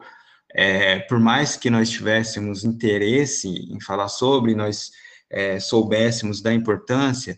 é, 0.49 0.99
por 0.99 1.19
mais 1.19 1.57
que 1.57 1.69
nós 1.69 1.89
tivéssemos 1.89 2.63
interesse 2.63 3.49
em 3.49 3.81
falar 3.81 4.07
sobre, 4.07 4.55
nós 4.55 4.91
é, 5.29 5.59
soubéssemos 5.59 6.41
da 6.41 6.53
importância, 6.53 7.37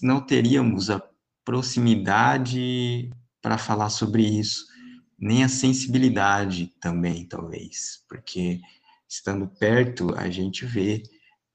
não 0.00 0.20
teríamos 0.20 0.88
a 0.88 1.02
proximidade 1.44 3.10
para 3.42 3.58
falar 3.58 3.90
sobre 3.90 4.22
isso, 4.22 4.64
nem 5.18 5.42
a 5.42 5.48
sensibilidade 5.48 6.72
também, 6.80 7.26
talvez, 7.26 8.04
porque 8.08 8.60
estando 9.08 9.48
perto 9.48 10.14
a 10.16 10.30
gente 10.30 10.64
vê, 10.64 11.02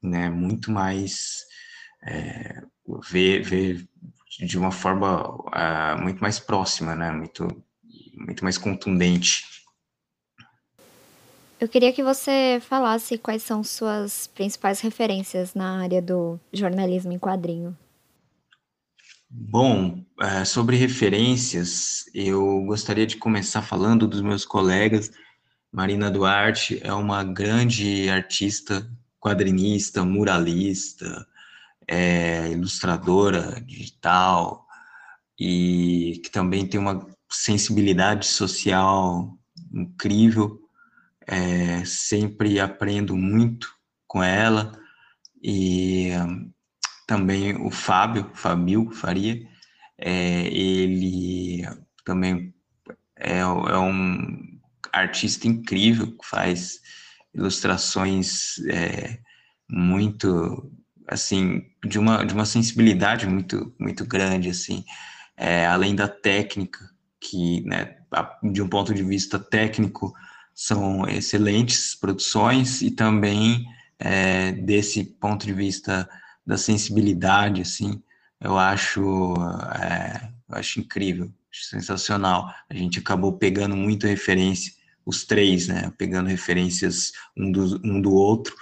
né, 0.02 0.28
muito 0.28 0.70
mais, 0.70 1.44
é, 2.04 2.62
vê, 3.10 3.40
vê 3.40 3.86
de 4.40 4.58
uma 4.58 4.70
forma 4.70 5.28
uh, 5.28 6.02
muito 6.02 6.20
mais 6.20 6.40
próxima, 6.40 6.94
né, 6.94 7.10
muito, 7.10 7.46
muito 8.14 8.42
mais 8.42 8.58
contundente. 8.58 9.44
Eu 11.60 11.68
queria 11.68 11.92
que 11.92 12.02
você 12.02 12.60
falasse 12.60 13.16
quais 13.16 13.42
são 13.42 13.62
suas 13.62 14.26
principais 14.26 14.80
referências 14.80 15.54
na 15.54 15.80
área 15.80 16.02
do 16.02 16.40
jornalismo 16.52 17.12
em 17.12 17.18
quadrinho. 17.18 17.76
Bom, 19.30 20.04
é, 20.20 20.44
sobre 20.44 20.76
referências, 20.76 22.04
eu 22.12 22.62
gostaria 22.66 23.06
de 23.06 23.16
começar 23.16 23.62
falando 23.62 24.06
dos 24.06 24.20
meus 24.20 24.44
colegas. 24.44 25.10
Marina 25.72 26.10
Duarte 26.10 26.78
é 26.82 26.92
uma 26.92 27.24
grande 27.24 28.10
artista, 28.10 28.86
quadrinista, 29.22 30.04
muralista, 30.04 31.26
é, 31.86 32.50
ilustradora 32.50 33.60
digital 33.60 34.66
e 35.38 36.20
que 36.24 36.30
também 36.30 36.66
tem 36.66 36.80
uma 36.80 37.06
sensibilidade 37.30 38.26
social 38.26 39.38
incrível. 39.72 40.58
É, 41.24 41.84
sempre 41.84 42.58
aprendo 42.58 43.16
muito 43.16 43.72
com 44.08 44.20
ela 44.20 44.72
e 45.40 46.10
também 47.06 47.56
o 47.64 47.70
Fábio, 47.70 48.28
Fabio 48.34 48.90
Faria, 48.90 49.46
é, 49.96 50.46
ele 50.48 51.62
também 52.04 52.52
é, 53.16 53.38
é, 53.38 53.46
um 53.46 54.58
artista 54.92 55.46
incrível, 55.46 56.08
que 56.08 56.26
faz 56.26 56.80
ilustrações 57.34 58.58
é, 58.68 59.18
muito, 59.68 60.70
assim, 61.08 61.62
de 61.84 61.98
uma, 61.98 62.24
de 62.24 62.34
uma 62.34 62.44
sensibilidade 62.44 63.26
muito, 63.26 63.74
muito 63.78 64.06
grande, 64.06 64.50
assim, 64.50 64.84
é, 65.36 65.66
além 65.66 65.94
da 65.94 66.08
técnica, 66.08 66.78
que, 67.20 67.62
né, 67.62 67.96
de 68.42 68.60
um 68.60 68.68
ponto 68.68 68.92
de 68.92 69.02
vista 69.02 69.38
técnico, 69.38 70.12
são 70.54 71.08
excelentes 71.08 71.94
produções, 71.94 72.82
e 72.82 72.90
também 72.90 73.64
é, 73.98 74.52
desse 74.52 75.04
ponto 75.04 75.46
de 75.46 75.52
vista 75.52 76.08
da 76.46 76.58
sensibilidade, 76.58 77.62
assim, 77.62 78.02
eu 78.40 78.58
acho, 78.58 79.34
é, 79.80 80.28
eu 80.48 80.56
acho 80.56 80.80
incrível, 80.80 81.32
sensacional. 81.52 82.52
A 82.68 82.74
gente 82.74 82.98
acabou 82.98 83.38
pegando 83.38 83.76
muito 83.76 84.06
referência, 84.06 84.72
os 85.04 85.24
três, 85.24 85.68
né, 85.68 85.92
pegando 85.98 86.28
referências 86.28 87.12
um 87.36 87.50
do, 87.50 87.80
um 87.84 88.00
do 88.00 88.12
outro, 88.12 88.54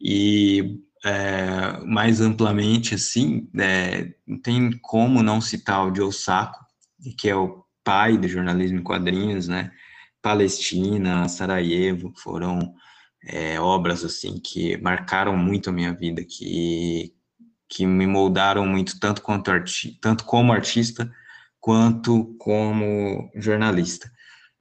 e 0.00 0.80
é, 1.04 1.80
mais 1.84 2.20
amplamente, 2.20 2.94
assim, 2.94 3.48
é, 3.58 4.12
não 4.26 4.40
tem 4.40 4.70
como 4.80 5.22
não 5.22 5.40
citar 5.40 5.86
o 5.86 5.94
Joe 5.94 6.12
Sacco, 6.12 6.64
que 7.18 7.28
é 7.28 7.36
o 7.36 7.64
pai 7.84 8.16
do 8.16 8.28
jornalismo 8.28 8.78
em 8.78 8.82
quadrinhos, 8.82 9.48
né, 9.48 9.70
Palestina, 10.20 11.28
Sarajevo, 11.28 12.12
foram 12.16 12.74
é, 13.24 13.60
obras 13.60 14.04
assim 14.04 14.40
que 14.40 14.76
marcaram 14.78 15.36
muito 15.36 15.70
a 15.70 15.72
minha 15.72 15.92
vida, 15.92 16.24
que 16.24 17.12
que 17.72 17.86
me 17.86 18.06
moldaram 18.06 18.66
muito, 18.66 19.00
tanto, 19.00 19.22
quanto 19.22 19.50
tanto 19.98 20.24
como 20.24 20.52
artista, 20.52 21.10
quanto 21.58 22.36
como 22.38 23.30
jornalista. 23.34 24.12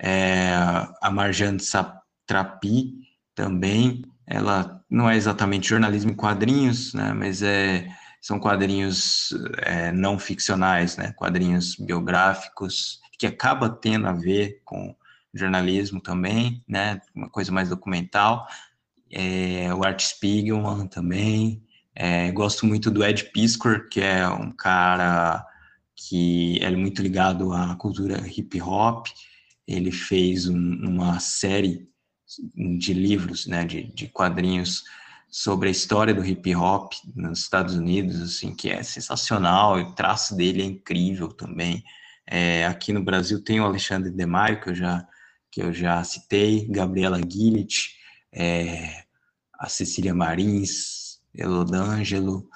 É, 0.03 0.53
a 0.99 1.11
Marjane 1.11 1.59
Satrapi 1.59 2.93
também, 3.35 4.03
ela 4.25 4.83
não 4.89 5.07
é 5.07 5.15
exatamente 5.15 5.69
jornalismo 5.69 6.11
em 6.11 6.15
quadrinhos, 6.15 6.93
né, 6.93 7.13
mas 7.13 7.43
é, 7.43 7.87
são 8.19 8.39
quadrinhos 8.39 9.29
é, 9.59 9.91
não 9.91 10.17
ficcionais, 10.17 10.97
né, 10.97 11.13
quadrinhos 11.15 11.75
biográficos, 11.75 12.99
que 13.19 13.27
acaba 13.27 13.69
tendo 13.69 14.07
a 14.07 14.13
ver 14.13 14.61
com 14.65 14.95
jornalismo 15.33 16.01
também, 16.01 16.63
né, 16.67 16.99
uma 17.15 17.29
coisa 17.29 17.51
mais 17.51 17.69
documental. 17.69 18.47
É, 19.11 19.71
o 19.73 19.85
Art 19.85 20.01
Spiegelman 20.01 20.87
também, 20.87 21.63
é, 21.95 22.31
gosto 22.31 22.65
muito 22.65 22.89
do 22.89 23.03
Ed 23.05 23.25
Piskor, 23.25 23.87
que 23.89 24.01
é 24.01 24.27
um 24.27 24.51
cara 24.51 25.45
que 25.95 26.57
é 26.61 26.71
muito 26.71 27.01
ligado 27.01 27.53
à 27.53 27.75
cultura 27.75 28.27
hip 28.27 28.59
hop. 28.61 29.07
Ele 29.71 29.91
fez 29.91 30.47
um, 30.47 30.55
uma 30.55 31.19
série 31.19 31.89
de 32.79 32.93
livros, 32.93 33.45
né, 33.45 33.65
de, 33.65 33.83
de 33.93 34.07
quadrinhos 34.07 34.83
sobre 35.29 35.69
a 35.69 35.71
história 35.71 36.13
do 36.13 36.25
hip 36.25 36.53
hop 36.55 36.91
nos 37.15 37.39
Estados 37.39 37.75
Unidos, 37.75 38.21
assim, 38.21 38.53
que 38.53 38.69
é 38.69 38.83
sensacional, 38.83 39.77
o 39.77 39.93
traço 39.93 40.35
dele 40.35 40.61
é 40.61 40.65
incrível 40.65 41.29
também. 41.29 41.83
É, 42.27 42.65
aqui 42.65 42.91
no 42.91 43.03
Brasil 43.03 43.41
tem 43.41 43.59
o 43.59 43.65
Alexandre 43.65 44.11
de 44.11 44.25
Maio, 44.25 44.59
que 44.61 44.69
eu 44.69 44.75
já, 44.75 45.07
que 45.49 45.61
eu 45.61 45.73
já 45.73 46.03
citei, 46.03 46.67
Gabriela 46.67 47.19
Gillet, 47.19 47.95
é, 48.33 49.03
a 49.57 49.69
Cecília 49.69 50.13
Marins, 50.13 51.19
Elodângelo, 51.33 52.47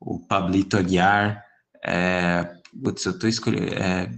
o 0.00 0.18
Pablito 0.18 0.76
Aguiar, 0.76 1.44
é, 1.84 2.52
putz, 2.82 3.04
eu 3.04 3.18
tô 3.18 3.28
escolhendo, 3.28 3.74
é, 3.74 4.10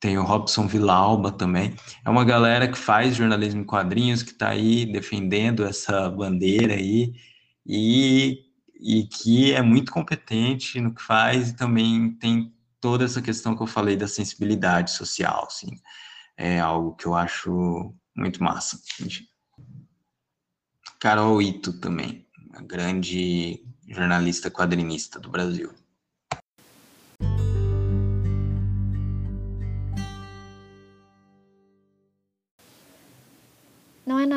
tem 0.00 0.16
o 0.18 0.22
Robson 0.22 0.66
Villalba 0.66 1.32
também. 1.32 1.74
É 2.04 2.10
uma 2.10 2.24
galera 2.24 2.68
que 2.68 2.78
faz 2.78 3.16
jornalismo 3.16 3.62
em 3.62 3.64
quadrinhos, 3.64 4.22
que 4.22 4.30
está 4.30 4.50
aí 4.50 4.86
defendendo 4.86 5.64
essa 5.64 6.08
bandeira 6.08 6.74
aí, 6.74 7.14
e, 7.66 8.38
e 8.80 9.04
que 9.04 9.52
é 9.52 9.62
muito 9.62 9.92
competente 9.92 10.80
no 10.80 10.94
que 10.94 11.02
faz 11.02 11.50
e 11.50 11.56
também 11.56 12.12
tem 12.12 12.54
toda 12.80 13.04
essa 13.04 13.20
questão 13.20 13.56
que 13.56 13.62
eu 13.62 13.66
falei 13.66 13.96
da 13.96 14.06
sensibilidade 14.06 14.92
social, 14.92 15.46
assim, 15.46 15.70
é 16.36 16.60
algo 16.60 16.94
que 16.94 17.06
eu 17.06 17.14
acho 17.14 17.92
muito 18.16 18.42
massa. 18.42 18.78
Carol 21.00 21.42
Ito 21.42 21.80
também, 21.80 22.26
a 22.54 22.62
grande 22.62 23.64
jornalista 23.88 24.50
quadrinista 24.50 25.18
do 25.18 25.28
Brasil. 25.28 25.72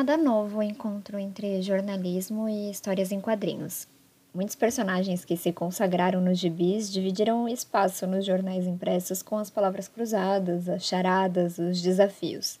Nada 0.02 0.16
novo 0.16 0.58
o 0.58 0.62
encontro 0.64 1.16
entre 1.16 1.62
jornalismo 1.62 2.48
e 2.48 2.72
histórias 2.72 3.12
em 3.12 3.20
quadrinhos. 3.20 3.86
Muitos 4.34 4.56
personagens 4.56 5.24
que 5.24 5.36
se 5.36 5.52
consagraram 5.52 6.20
nos 6.20 6.40
gibis 6.40 6.92
dividiram 6.92 7.48
espaço 7.48 8.04
nos 8.04 8.26
jornais 8.26 8.66
impressos 8.66 9.22
com 9.22 9.38
as 9.38 9.48
palavras 9.48 9.86
cruzadas, 9.86 10.68
as 10.68 10.82
charadas, 10.82 11.56
os 11.56 11.80
desafios. 11.80 12.58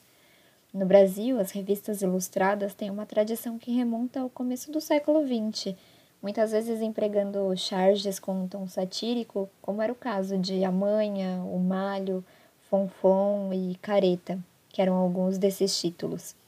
No 0.72 0.86
Brasil, 0.86 1.40
as 1.40 1.50
revistas 1.50 2.00
ilustradas 2.00 2.74
têm 2.74 2.90
uma 2.90 3.06
tradição 3.06 3.58
que 3.58 3.72
remonta 3.72 4.20
ao 4.20 4.30
começo 4.30 4.70
do 4.70 4.80
século 4.80 5.26
XX, 5.26 5.74
muitas 6.22 6.52
vezes 6.52 6.80
empregando 6.80 7.56
charges 7.56 8.20
com 8.20 8.44
um 8.44 8.46
tom 8.46 8.68
satírico, 8.68 9.50
como 9.60 9.82
era 9.82 9.92
o 9.92 9.96
caso 9.96 10.38
de 10.38 10.62
Amanha, 10.62 11.42
O 11.42 11.58
Malho, 11.58 12.24
Fonfon 12.70 13.52
e 13.52 13.74
Careta, 13.82 14.38
que 14.68 14.80
eram 14.80 14.94
alguns 14.94 15.38
desses 15.38 15.76
títulos. 15.76 16.40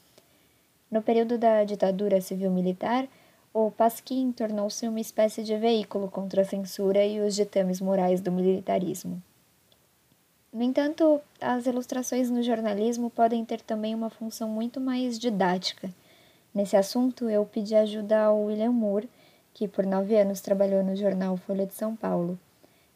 No 0.94 1.02
período 1.02 1.36
da 1.36 1.64
ditadura 1.64 2.20
civil-militar, 2.20 3.08
o 3.52 3.68
Pasquim 3.68 4.30
tornou-se 4.30 4.86
uma 4.86 5.00
espécie 5.00 5.42
de 5.42 5.56
veículo 5.56 6.08
contra 6.08 6.42
a 6.42 6.44
censura 6.44 7.04
e 7.04 7.20
os 7.20 7.34
ditames 7.34 7.80
morais 7.80 8.20
do 8.20 8.30
militarismo. 8.30 9.20
No 10.52 10.62
entanto, 10.62 11.20
as 11.40 11.66
ilustrações 11.66 12.30
no 12.30 12.44
jornalismo 12.44 13.10
podem 13.10 13.44
ter 13.44 13.60
também 13.60 13.92
uma 13.92 14.08
função 14.08 14.48
muito 14.48 14.80
mais 14.80 15.18
didática. 15.18 15.90
Nesse 16.54 16.76
assunto, 16.76 17.28
eu 17.28 17.44
pedi 17.44 17.74
ajuda 17.74 18.26
ao 18.26 18.44
William 18.44 18.70
Moore, 18.70 19.10
que 19.52 19.66
por 19.66 19.84
nove 19.84 20.16
anos 20.16 20.40
trabalhou 20.40 20.84
no 20.84 20.94
jornal 20.94 21.36
Folha 21.36 21.66
de 21.66 21.74
São 21.74 21.96
Paulo. 21.96 22.38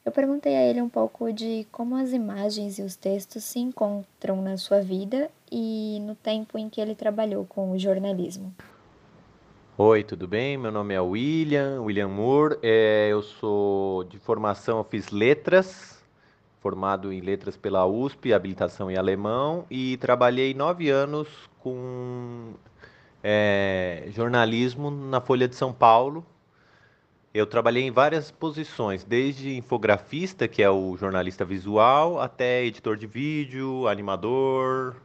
Eu 0.08 0.12
perguntei 0.12 0.56
a 0.56 0.64
ele 0.64 0.80
um 0.80 0.88
pouco 0.88 1.30
de 1.30 1.66
como 1.70 1.94
as 1.94 2.14
imagens 2.14 2.78
e 2.78 2.82
os 2.82 2.96
textos 2.96 3.44
se 3.44 3.58
encontram 3.58 4.40
na 4.40 4.56
sua 4.56 4.80
vida 4.80 5.30
e 5.52 5.98
no 6.00 6.14
tempo 6.14 6.56
em 6.56 6.70
que 6.70 6.80
ele 6.80 6.94
trabalhou 6.94 7.44
com 7.44 7.72
o 7.72 7.78
jornalismo. 7.78 8.50
Oi, 9.76 10.02
tudo 10.02 10.26
bem? 10.26 10.56
Meu 10.56 10.72
nome 10.72 10.94
é 10.94 11.00
William, 11.02 11.82
William 11.82 12.08
Moore. 12.08 12.56
É, 12.62 13.08
eu 13.10 13.20
sou 13.20 14.02
de 14.04 14.18
formação, 14.18 14.82
fiz 14.82 15.10
letras, 15.10 16.02
formado 16.58 17.12
em 17.12 17.20
letras 17.20 17.58
pela 17.58 17.84
USP, 17.84 18.32
habilitação 18.32 18.90
em 18.90 18.96
alemão, 18.96 19.66
e 19.70 19.98
trabalhei 19.98 20.54
nove 20.54 20.88
anos 20.88 21.28
com 21.58 22.54
é, 23.22 24.08
jornalismo 24.14 24.90
na 24.90 25.20
Folha 25.20 25.46
de 25.46 25.54
São 25.54 25.70
Paulo, 25.70 26.24
eu 27.32 27.46
trabalhei 27.46 27.82
em 27.82 27.90
várias 27.90 28.30
posições, 28.30 29.04
desde 29.04 29.56
infografista, 29.56 30.48
que 30.48 30.62
é 30.62 30.70
o 30.70 30.96
jornalista 30.96 31.44
visual, 31.44 32.20
até 32.20 32.64
editor 32.64 32.96
de 32.96 33.06
vídeo, 33.06 33.86
animador, 33.86 34.96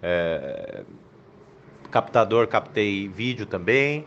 é, 0.00 0.84
captador, 1.90 2.46
captei 2.46 3.08
vídeo 3.08 3.44
também. 3.44 4.06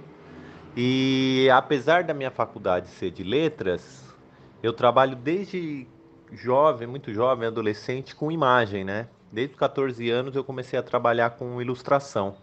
E 0.76 1.50
apesar 1.52 2.04
da 2.04 2.14
minha 2.14 2.32
faculdade 2.32 2.88
ser 2.90 3.12
de 3.12 3.24
letras, 3.24 4.16
eu 4.64 4.72
trabalho 4.72 5.16
desde 5.16 5.88
jovem, 6.32 6.88
muito 6.88 7.14
jovem, 7.14 7.48
adolescente, 7.48 8.16
com 8.16 8.32
imagem, 8.32 8.84
né? 8.86 9.08
Desde 9.32 9.54
os 9.54 9.60
14 9.60 10.10
anos 10.10 10.36
eu 10.36 10.44
comecei 10.44 10.80
a 10.80 10.84
trabalhar 10.84 11.32
com 11.32 11.62
ilustração. 11.62 12.38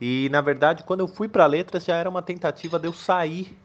E 0.00 0.28
na 0.30 0.40
verdade, 0.40 0.84
quando 0.84 1.00
eu 1.00 1.08
fui 1.08 1.28
para 1.28 1.46
letras, 1.46 1.84
já 1.84 1.96
era 1.96 2.08
uma 2.08 2.22
tentativa 2.22 2.78
de 2.78 2.86
eu 2.86 2.92
sair 2.92 3.56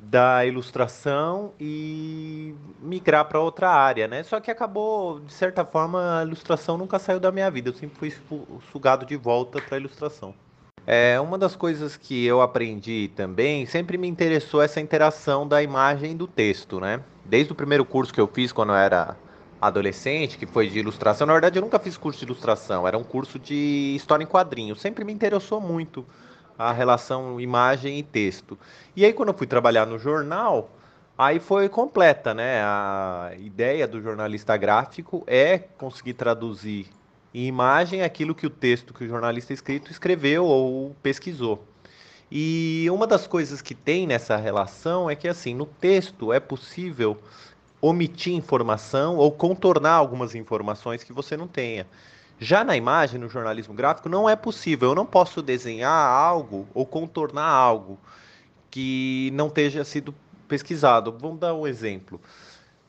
da 0.00 0.46
ilustração 0.46 1.52
e 1.58 2.54
migrar 2.80 3.24
para 3.26 3.40
outra 3.40 3.68
área, 3.70 4.06
né? 4.06 4.22
Só 4.22 4.40
que 4.40 4.50
acabou, 4.50 5.20
de 5.20 5.32
certa 5.32 5.64
forma, 5.64 6.20
a 6.20 6.22
ilustração 6.22 6.78
nunca 6.78 6.98
saiu 6.98 7.18
da 7.18 7.32
minha 7.32 7.50
vida. 7.50 7.70
Eu 7.70 7.74
sempre 7.74 7.96
fui 7.98 8.12
sugado 8.72 9.04
de 9.04 9.16
volta 9.16 9.60
para 9.60 9.76
a 9.76 9.80
ilustração. 9.80 10.34
É, 10.86 11.20
uma 11.20 11.36
das 11.36 11.54
coisas 11.54 11.96
que 11.96 12.24
eu 12.24 12.40
aprendi 12.40 13.10
também, 13.14 13.66
sempre 13.66 13.98
me 13.98 14.08
interessou 14.08 14.62
essa 14.62 14.80
interação 14.80 15.46
da 15.46 15.62
imagem 15.62 16.12
e 16.12 16.14
do 16.14 16.26
texto, 16.26 16.80
né? 16.80 17.02
Desde 17.24 17.52
o 17.52 17.54
primeiro 17.54 17.84
curso 17.84 18.12
que 18.14 18.20
eu 18.20 18.26
fiz 18.26 18.52
quando 18.52 18.70
eu 18.70 18.76
era 18.76 19.16
adolescente, 19.60 20.38
que 20.38 20.46
foi 20.46 20.68
de 20.68 20.78
ilustração. 20.78 21.26
Na 21.26 21.34
verdade, 21.34 21.58
eu 21.58 21.62
nunca 21.62 21.78
fiz 21.78 21.96
curso 21.98 22.20
de 22.20 22.24
ilustração, 22.24 22.86
era 22.86 22.96
um 22.96 23.04
curso 23.04 23.38
de 23.38 23.94
história 23.96 24.22
em 24.22 24.26
quadrinhos. 24.26 24.80
Sempre 24.80 25.04
me 25.04 25.12
interessou 25.12 25.60
muito 25.60 26.06
a 26.58 26.72
relação 26.72 27.40
imagem 27.40 27.98
e 27.98 28.02
texto. 28.02 28.58
E 28.96 29.04
aí 29.04 29.12
quando 29.12 29.28
eu 29.28 29.34
fui 29.34 29.46
trabalhar 29.46 29.86
no 29.86 29.98
jornal, 29.98 30.70
aí 31.16 31.38
foi 31.38 31.68
completa, 31.68 32.34
né? 32.34 32.60
A 32.62 33.30
ideia 33.38 33.86
do 33.86 34.02
jornalista 34.02 34.56
gráfico 34.56 35.22
é 35.26 35.58
conseguir 35.58 36.14
traduzir 36.14 36.86
em 37.32 37.46
imagem 37.46 38.02
aquilo 38.02 38.34
que 38.34 38.46
o 38.46 38.50
texto 38.50 38.92
que 38.92 39.04
o 39.04 39.08
jornalista 39.08 39.52
escrito 39.52 39.92
escreveu 39.92 40.44
ou 40.44 40.96
pesquisou. 41.02 41.64
E 42.30 42.86
uma 42.90 43.06
das 43.06 43.26
coisas 43.26 43.62
que 43.62 43.74
tem 43.74 44.06
nessa 44.06 44.36
relação 44.36 45.08
é 45.08 45.14
que 45.14 45.28
assim, 45.28 45.54
no 45.54 45.64
texto 45.64 46.32
é 46.32 46.40
possível 46.40 47.16
omitir 47.80 48.34
informação 48.34 49.16
ou 49.16 49.30
contornar 49.30 49.94
algumas 49.94 50.34
informações 50.34 51.04
que 51.04 51.12
você 51.12 51.36
não 51.36 51.46
tenha. 51.46 51.86
Já 52.40 52.62
na 52.62 52.76
imagem, 52.76 53.20
no 53.20 53.28
jornalismo 53.28 53.74
gráfico, 53.74 54.08
não 54.08 54.28
é 54.28 54.36
possível. 54.36 54.90
Eu 54.90 54.94
não 54.94 55.06
posso 55.06 55.42
desenhar 55.42 55.90
algo 55.90 56.68
ou 56.72 56.86
contornar 56.86 57.48
algo 57.48 57.98
que 58.70 59.30
não 59.34 59.50
tenha 59.50 59.84
sido 59.84 60.14
pesquisado. 60.46 61.16
Vamos 61.18 61.40
dar 61.40 61.54
um 61.54 61.66
exemplo. 61.66 62.20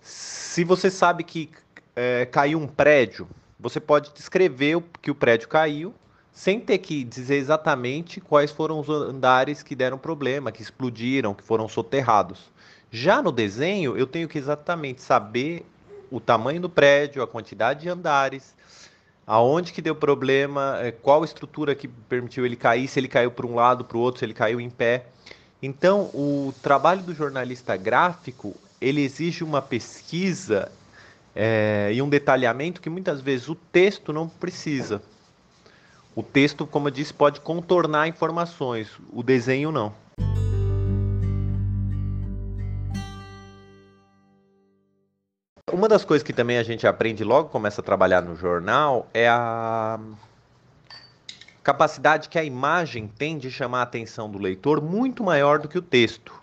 Se 0.01 0.63
você 0.63 0.91
sabe 0.91 1.23
que 1.23 1.49
é, 1.95 2.25
caiu 2.25 2.59
um 2.59 2.67
prédio, 2.67 3.27
você 3.59 3.79
pode 3.79 4.13
descrever 4.13 4.81
que 5.01 5.11
o 5.11 5.15
prédio 5.15 5.47
caiu 5.47 5.93
sem 6.31 6.59
ter 6.59 6.77
que 6.77 7.03
dizer 7.03 7.35
exatamente 7.35 8.21
quais 8.21 8.49
foram 8.49 8.79
os 8.79 8.87
andares 8.87 9.61
que 9.61 9.75
deram 9.75 9.97
problema, 9.97 10.53
que 10.53 10.61
explodiram, 10.61 11.33
que 11.33 11.43
foram 11.43 11.67
soterrados. 11.67 12.49
Já 12.89 13.21
no 13.21 13.31
desenho, 13.31 13.97
eu 13.97 14.07
tenho 14.07 14.27
que 14.27 14.37
exatamente 14.37 15.01
saber 15.01 15.65
o 16.09 16.19
tamanho 16.19 16.61
do 16.61 16.69
prédio, 16.69 17.21
a 17.21 17.27
quantidade 17.27 17.81
de 17.81 17.89
andares, 17.89 18.55
aonde 19.29 19.71
que 19.71 19.79
deu 19.79 19.93
problema, 19.93 20.79
é, 20.81 20.91
qual 20.91 21.23
estrutura 21.23 21.75
que 21.75 21.87
permitiu 21.87 22.47
ele 22.47 22.55
cair, 22.55 22.87
se 22.87 22.99
ele 22.99 23.07
caiu 23.07 23.29
para 23.29 23.45
um 23.45 23.53
lado, 23.53 23.85
para 23.85 23.95
o 23.95 23.99
outro, 23.99 24.17
se 24.17 24.25
ele 24.25 24.33
caiu 24.33 24.59
em 24.59 24.71
pé. 24.71 25.05
Então, 25.61 26.09
o 26.15 26.51
trabalho 26.63 27.03
do 27.03 27.13
jornalista 27.13 27.77
gráfico 27.77 28.55
ele 28.81 29.01
exige 29.01 29.43
uma 29.43 29.61
pesquisa 29.61 30.71
é, 31.35 31.91
e 31.93 32.01
um 32.01 32.09
detalhamento 32.09 32.81
que 32.81 32.89
muitas 32.89 33.21
vezes 33.21 33.47
o 33.47 33.53
texto 33.53 34.11
não 34.11 34.27
precisa. 34.27 34.99
O 36.15 36.23
texto, 36.23 36.65
como 36.65 36.87
eu 36.87 36.91
disse, 36.91 37.13
pode 37.13 37.39
contornar 37.39 38.07
informações, 38.07 38.89
o 39.13 39.21
desenho 39.21 39.71
não. 39.71 39.93
Uma 45.79 45.87
das 45.87 46.03
coisas 46.03 46.25
que 46.25 46.33
também 46.33 46.57
a 46.57 46.63
gente 46.63 46.85
aprende 46.85 47.23
logo 47.23 47.47
começa 47.47 47.79
a 47.79 47.83
trabalhar 47.83 48.21
no 48.21 48.35
jornal 48.35 49.07
é 49.13 49.29
a 49.29 49.97
capacidade 51.63 52.27
que 52.27 52.37
a 52.37 52.43
imagem 52.43 53.07
tem 53.07 53.37
de 53.37 53.49
chamar 53.49 53.79
a 53.79 53.83
atenção 53.83 54.29
do 54.29 54.37
leitor 54.37 54.81
muito 54.81 55.23
maior 55.23 55.57
do 55.57 55.69
que 55.69 55.77
o 55.77 55.81
texto. 55.81 56.33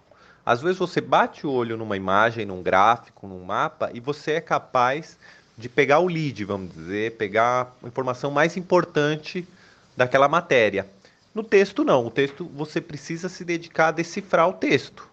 Às 0.43 0.63
vezes 0.63 0.79
você 0.79 1.03
bate 1.03 1.47
o 1.47 1.53
olho 1.53 1.77
numa 1.77 1.99
imagem, 1.99 2.47
num 2.47 2.63
gráfico, 2.63 3.29
num 3.29 3.45
mapa 3.45 3.91
e 3.93 4.01
você 4.01 4.33
é 4.33 4.41
capaz 4.41 5.19
de 5.55 5.69
pegar 5.69 5.99
o 5.99 6.07
lead, 6.07 6.43
vamos 6.43 6.73
dizer, 6.73 7.19
pegar 7.19 7.77
a 7.85 7.87
informação 7.87 8.31
mais 8.31 8.57
importante 8.57 9.47
daquela 9.95 10.29
matéria. 10.29 10.89
No 11.35 11.45
texto, 11.45 11.85
não. 11.85 12.07
O 12.07 12.11
texto 12.11 12.51
você 12.55 12.81
precisa 12.81 13.29
se 13.29 13.45
dedicar 13.45 13.89
a 13.89 13.93
decifrar 13.93 14.49
o 14.49 14.55
texto. 14.55 15.07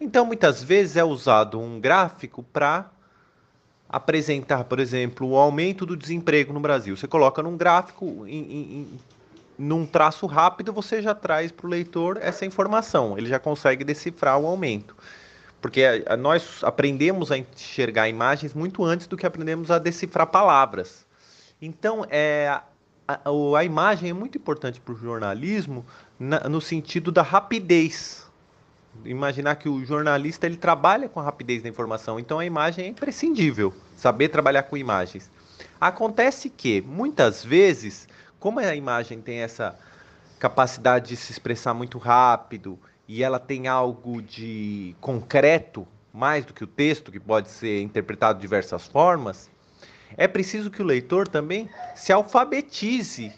Então, 0.00 0.24
muitas 0.24 0.64
vezes 0.64 0.96
é 0.96 1.04
usado 1.04 1.60
um 1.60 1.78
gráfico 1.78 2.42
para 2.42 2.95
apresentar, 3.88 4.64
por 4.64 4.80
exemplo, 4.80 5.28
o 5.28 5.36
aumento 5.36 5.86
do 5.86 5.96
desemprego 5.96 6.52
no 6.52 6.60
Brasil. 6.60 6.96
Você 6.96 7.06
coloca 7.06 7.42
num 7.42 7.56
gráfico, 7.56 8.26
em, 8.26 8.52
em, 8.52 9.00
num 9.58 9.86
traço 9.86 10.26
rápido, 10.26 10.72
você 10.72 11.00
já 11.00 11.14
traz 11.14 11.52
para 11.52 11.66
o 11.66 11.70
leitor 11.70 12.18
essa 12.20 12.44
informação. 12.44 13.16
Ele 13.16 13.28
já 13.28 13.38
consegue 13.38 13.84
decifrar 13.84 14.38
o 14.38 14.46
aumento. 14.46 14.96
Porque 15.60 16.04
nós 16.18 16.62
aprendemos 16.62 17.32
a 17.32 17.38
enxergar 17.38 18.08
imagens 18.08 18.54
muito 18.54 18.84
antes 18.84 19.06
do 19.06 19.16
que 19.16 19.26
aprendemos 19.26 19.70
a 19.70 19.78
decifrar 19.78 20.26
palavras. 20.26 21.06
Então, 21.60 22.04
é, 22.10 22.60
a, 23.08 23.20
a 23.58 23.64
imagem 23.64 24.10
é 24.10 24.12
muito 24.12 24.36
importante 24.36 24.80
para 24.80 24.94
o 24.94 24.96
jornalismo 24.96 25.84
na, 26.18 26.40
no 26.48 26.60
sentido 26.60 27.10
da 27.10 27.22
rapidez. 27.22 28.25
Imaginar 29.04 29.56
que 29.56 29.68
o 29.68 29.84
jornalista 29.84 30.46
ele 30.46 30.56
trabalha 30.56 31.08
com 31.08 31.20
a 31.20 31.22
rapidez 31.22 31.62
da 31.62 31.68
informação, 31.68 32.18
então 32.18 32.38
a 32.38 32.46
imagem 32.46 32.86
é 32.86 32.88
imprescindível, 32.88 33.72
saber 33.96 34.28
trabalhar 34.28 34.64
com 34.64 34.76
imagens. 34.76 35.30
Acontece 35.80 36.50
que, 36.50 36.80
muitas 36.80 37.44
vezes, 37.44 38.08
como 38.40 38.58
a 38.60 38.74
imagem 38.74 39.20
tem 39.20 39.38
essa 39.38 39.78
capacidade 40.38 41.08
de 41.10 41.16
se 41.16 41.32
expressar 41.32 41.74
muito 41.74 41.98
rápido 41.98 42.78
e 43.06 43.22
ela 43.22 43.38
tem 43.38 43.68
algo 43.68 44.20
de 44.20 44.94
concreto, 45.00 45.86
mais 46.12 46.44
do 46.44 46.54
que 46.54 46.64
o 46.64 46.66
texto, 46.66 47.12
que 47.12 47.20
pode 47.20 47.50
ser 47.50 47.82
interpretado 47.82 48.38
de 48.38 48.42
diversas 48.42 48.86
formas, 48.86 49.50
é 50.16 50.26
preciso 50.26 50.70
que 50.70 50.80
o 50.80 50.84
leitor 50.84 51.28
também 51.28 51.68
se 51.94 52.12
alfabetize 52.12 53.32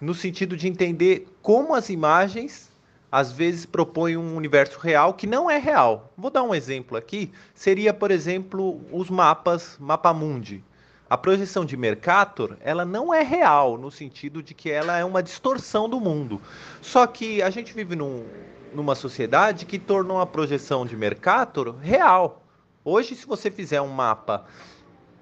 no 0.00 0.14
sentido 0.14 0.56
de 0.56 0.66
entender 0.68 1.28
como 1.42 1.74
as 1.74 1.90
imagens 1.90 2.71
às 3.12 3.30
vezes 3.30 3.66
propõem 3.66 4.16
um 4.16 4.34
universo 4.34 4.78
real 4.80 5.12
que 5.12 5.26
não 5.26 5.50
é 5.50 5.58
real. 5.58 6.10
Vou 6.16 6.30
dar 6.30 6.42
um 6.42 6.54
exemplo 6.54 6.96
aqui, 6.96 7.30
seria, 7.54 7.92
por 7.92 8.10
exemplo, 8.10 8.80
os 8.90 9.10
mapas 9.10 9.76
Mapamundi. 9.78 10.64
A 11.10 11.18
projeção 11.18 11.66
de 11.66 11.76
Mercator, 11.76 12.56
ela 12.60 12.86
não 12.86 13.12
é 13.12 13.22
real 13.22 13.76
no 13.76 13.90
sentido 13.90 14.42
de 14.42 14.54
que 14.54 14.70
ela 14.70 14.96
é 14.96 15.04
uma 15.04 15.22
distorção 15.22 15.86
do 15.86 16.00
mundo. 16.00 16.40
Só 16.80 17.06
que 17.06 17.42
a 17.42 17.50
gente 17.50 17.74
vive 17.74 17.94
num, 17.94 18.24
numa 18.72 18.94
sociedade 18.94 19.66
que 19.66 19.78
tornou 19.78 20.18
a 20.18 20.26
projeção 20.26 20.86
de 20.86 20.96
Mercator 20.96 21.76
real. 21.82 22.42
Hoje, 22.82 23.14
se 23.14 23.26
você 23.26 23.50
fizer 23.50 23.82
um 23.82 23.88
mapa 23.88 24.46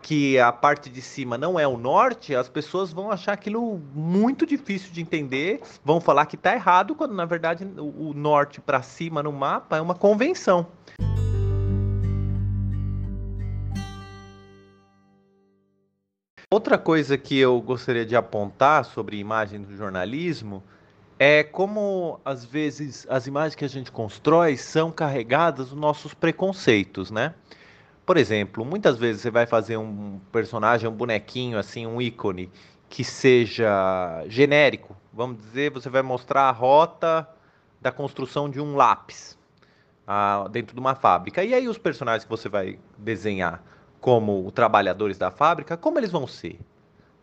que 0.02 0.38
a 0.38 0.50
parte 0.50 0.88
de 0.88 1.02
cima 1.02 1.36
não 1.36 1.58
é 1.58 1.66
o 1.66 1.76
norte, 1.76 2.34
as 2.34 2.48
pessoas 2.48 2.92
vão 2.92 3.10
achar 3.10 3.32
aquilo 3.32 3.80
muito 3.94 4.46
difícil 4.46 4.92
de 4.92 5.00
entender, 5.00 5.60
vão 5.84 6.00
falar 6.00 6.26
que 6.26 6.36
está 6.36 6.54
errado, 6.54 6.94
quando 6.94 7.14
na 7.14 7.24
verdade 7.24 7.64
o, 7.76 8.12
norte 8.14 8.60
para 8.60 8.82
cima 8.82 9.22
no 9.22 9.32
mapa 9.32 9.76
é 9.76 9.80
uma 9.80 9.94
convenção. 9.94 10.66
Outra 16.52 16.76
coisa 16.76 17.16
que 17.16 17.38
eu 17.38 17.60
gostaria 17.60 18.04
de 18.04 18.16
apontar 18.16 18.84
sobre 18.84 19.16
imagem 19.16 19.62
do 19.62 19.76
jornalismo 19.76 20.62
é 21.16 21.44
como 21.44 22.18
às 22.24 22.44
vezes 22.44 23.06
as 23.08 23.26
imagens 23.28 23.54
que 23.54 23.64
a 23.64 23.68
gente 23.68 23.92
constrói 23.92 24.56
são 24.56 24.90
carregadas 24.90 25.68
dos 25.68 25.78
nossos 25.78 26.12
preconceitos, 26.12 27.10
né? 27.10 27.34
Por 28.04 28.16
exemplo, 28.16 28.64
muitas 28.64 28.98
vezes 28.98 29.22
você 29.22 29.30
vai 29.30 29.46
fazer 29.46 29.76
um 29.76 30.18
personagem, 30.32 30.88
um 30.88 30.92
bonequinho, 30.92 31.58
assim, 31.58 31.86
um 31.86 32.00
ícone, 32.00 32.50
que 32.88 33.04
seja 33.04 34.24
genérico. 34.26 34.96
Vamos 35.12 35.38
dizer, 35.38 35.70
você 35.70 35.88
vai 35.88 36.02
mostrar 36.02 36.42
a 36.42 36.50
rota 36.50 37.28
da 37.80 37.92
construção 37.92 38.50
de 38.50 38.60
um 38.60 38.74
lápis 38.74 39.38
ah, 40.06 40.48
dentro 40.50 40.74
de 40.74 40.80
uma 40.80 40.94
fábrica. 40.94 41.44
E 41.44 41.54
aí 41.54 41.68
os 41.68 41.78
personagens 41.78 42.24
que 42.24 42.30
você 42.30 42.48
vai 42.48 42.78
desenhar 42.98 43.62
como 44.00 44.50
trabalhadores 44.50 45.16
da 45.16 45.30
fábrica, 45.30 45.76
como 45.76 45.98
eles 45.98 46.10
vão 46.10 46.26
ser? 46.26 46.58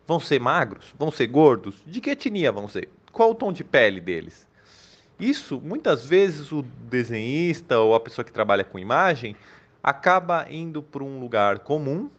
Vão 0.06 0.18
ser 0.18 0.40
magros? 0.40 0.94
Vão 0.98 1.10
ser 1.10 1.26
gordos? 1.26 1.82
De 1.86 2.00
que 2.00 2.10
etnia 2.10 2.50
vão 2.50 2.66
ser? 2.66 2.88
Qual 3.12 3.32
o 3.32 3.34
tom 3.34 3.52
de 3.52 3.62
pele 3.62 4.00
deles? 4.00 4.46
Isso, 5.20 5.60
muitas 5.60 6.06
vezes, 6.06 6.52
o 6.52 6.62
desenhista 6.62 7.78
ou 7.78 7.94
a 7.94 8.00
pessoa 8.00 8.24
que 8.24 8.32
trabalha 8.32 8.64
com 8.64 8.78
imagem 8.78 9.36
acaba 9.82 10.46
indo 10.50 10.82
para 10.82 11.02
um 11.02 11.20
lugar 11.20 11.60
comum, 11.60 12.10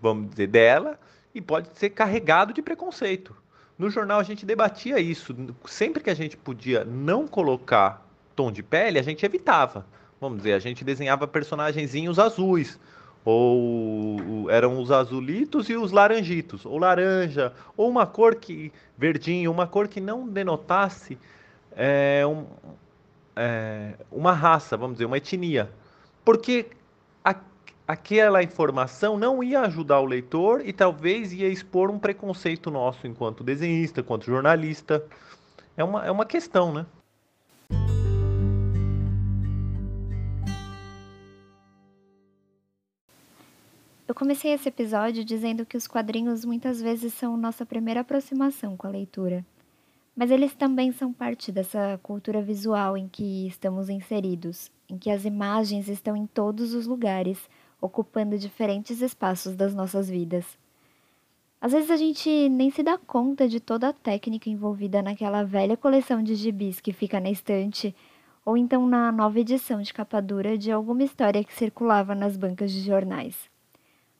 vamos 0.00 0.30
dizer, 0.30 0.48
dela, 0.48 0.98
e 1.34 1.40
pode 1.40 1.68
ser 1.78 1.90
carregado 1.90 2.52
de 2.52 2.62
preconceito. 2.62 3.34
No 3.78 3.88
jornal 3.90 4.18
a 4.18 4.24
gente 4.24 4.44
debatia 4.44 4.98
isso. 4.98 5.34
Sempre 5.66 6.02
que 6.02 6.10
a 6.10 6.14
gente 6.14 6.36
podia 6.36 6.84
não 6.84 7.28
colocar 7.28 8.04
tom 8.34 8.50
de 8.50 8.62
pele, 8.62 8.98
a 8.98 9.02
gente 9.02 9.24
evitava. 9.24 9.86
Vamos 10.20 10.38
dizer, 10.38 10.54
a 10.54 10.58
gente 10.58 10.84
desenhava 10.84 11.28
personagenzinhos 11.28 12.18
azuis, 12.18 12.78
ou 13.24 14.50
eram 14.50 14.80
os 14.80 14.90
azulitos 14.90 15.68
e 15.68 15.76
os 15.76 15.92
laranjitos, 15.92 16.66
ou 16.66 16.78
laranja, 16.78 17.52
ou 17.76 17.88
uma 17.88 18.06
cor 18.06 18.34
que 18.34 18.72
verdinho, 18.96 19.50
uma 19.50 19.66
cor 19.66 19.86
que 19.86 20.00
não 20.00 20.26
denotasse 20.26 21.18
é, 21.72 22.26
um, 22.26 22.46
é, 23.36 23.94
uma 24.10 24.32
raça, 24.32 24.76
vamos 24.76 24.94
dizer, 24.94 25.04
uma 25.04 25.18
etnia. 25.18 25.70
Porque 26.24 26.66
aquela 27.88 28.42
informação 28.42 29.16
não 29.16 29.42
ia 29.42 29.62
ajudar 29.62 29.98
o 30.00 30.04
leitor 30.04 30.60
e 30.66 30.74
talvez 30.74 31.32
ia 31.32 31.48
expor 31.48 31.90
um 31.90 31.98
preconceito 31.98 32.70
nosso 32.70 33.06
enquanto 33.06 33.42
desenhista, 33.42 34.00
enquanto 34.00 34.26
jornalista. 34.26 35.02
É 35.74 35.82
uma, 35.82 36.04
é 36.04 36.10
uma 36.10 36.26
questão, 36.26 36.70
né? 36.70 36.84
Eu 44.06 44.14
comecei 44.14 44.52
esse 44.52 44.68
episódio 44.68 45.24
dizendo 45.24 45.64
que 45.64 45.76
os 45.76 45.86
quadrinhos 45.86 46.44
muitas 46.44 46.80
vezes 46.80 47.14
são 47.14 47.36
nossa 47.36 47.64
primeira 47.64 48.00
aproximação 48.00 48.76
com 48.76 48.86
a 48.86 48.90
leitura. 48.90 49.44
Mas 50.14 50.30
eles 50.30 50.54
também 50.54 50.92
são 50.92 51.12
parte 51.12 51.52
dessa 51.52 51.98
cultura 52.02 52.42
visual 52.42 52.98
em 52.98 53.06
que 53.06 53.46
estamos 53.46 53.88
inseridos, 53.88 54.70
em 54.88 54.98
que 54.98 55.10
as 55.10 55.24
imagens 55.24 55.88
estão 55.88 56.16
em 56.16 56.26
todos 56.26 56.74
os 56.74 56.86
lugares 56.86 57.48
ocupando 57.80 58.38
diferentes 58.38 59.00
espaços 59.00 59.54
das 59.54 59.74
nossas 59.74 60.08
vidas. 60.08 60.58
Às 61.60 61.72
vezes 61.72 61.90
a 61.90 61.96
gente 61.96 62.48
nem 62.48 62.70
se 62.70 62.82
dá 62.82 62.96
conta 62.96 63.48
de 63.48 63.58
toda 63.58 63.88
a 63.88 63.92
técnica 63.92 64.48
envolvida 64.48 65.02
naquela 65.02 65.42
velha 65.42 65.76
coleção 65.76 66.22
de 66.22 66.34
gibis 66.34 66.80
que 66.80 66.92
fica 66.92 67.18
na 67.18 67.30
estante, 67.30 67.94
ou 68.44 68.56
então 68.56 68.86
na 68.86 69.10
nova 69.10 69.40
edição 69.40 69.82
de 69.82 69.92
capa 69.92 70.22
dura 70.22 70.56
de 70.56 70.70
alguma 70.70 71.02
história 71.02 71.42
que 71.42 71.52
circulava 71.52 72.14
nas 72.14 72.36
bancas 72.36 72.72
de 72.72 72.80
jornais. 72.80 73.50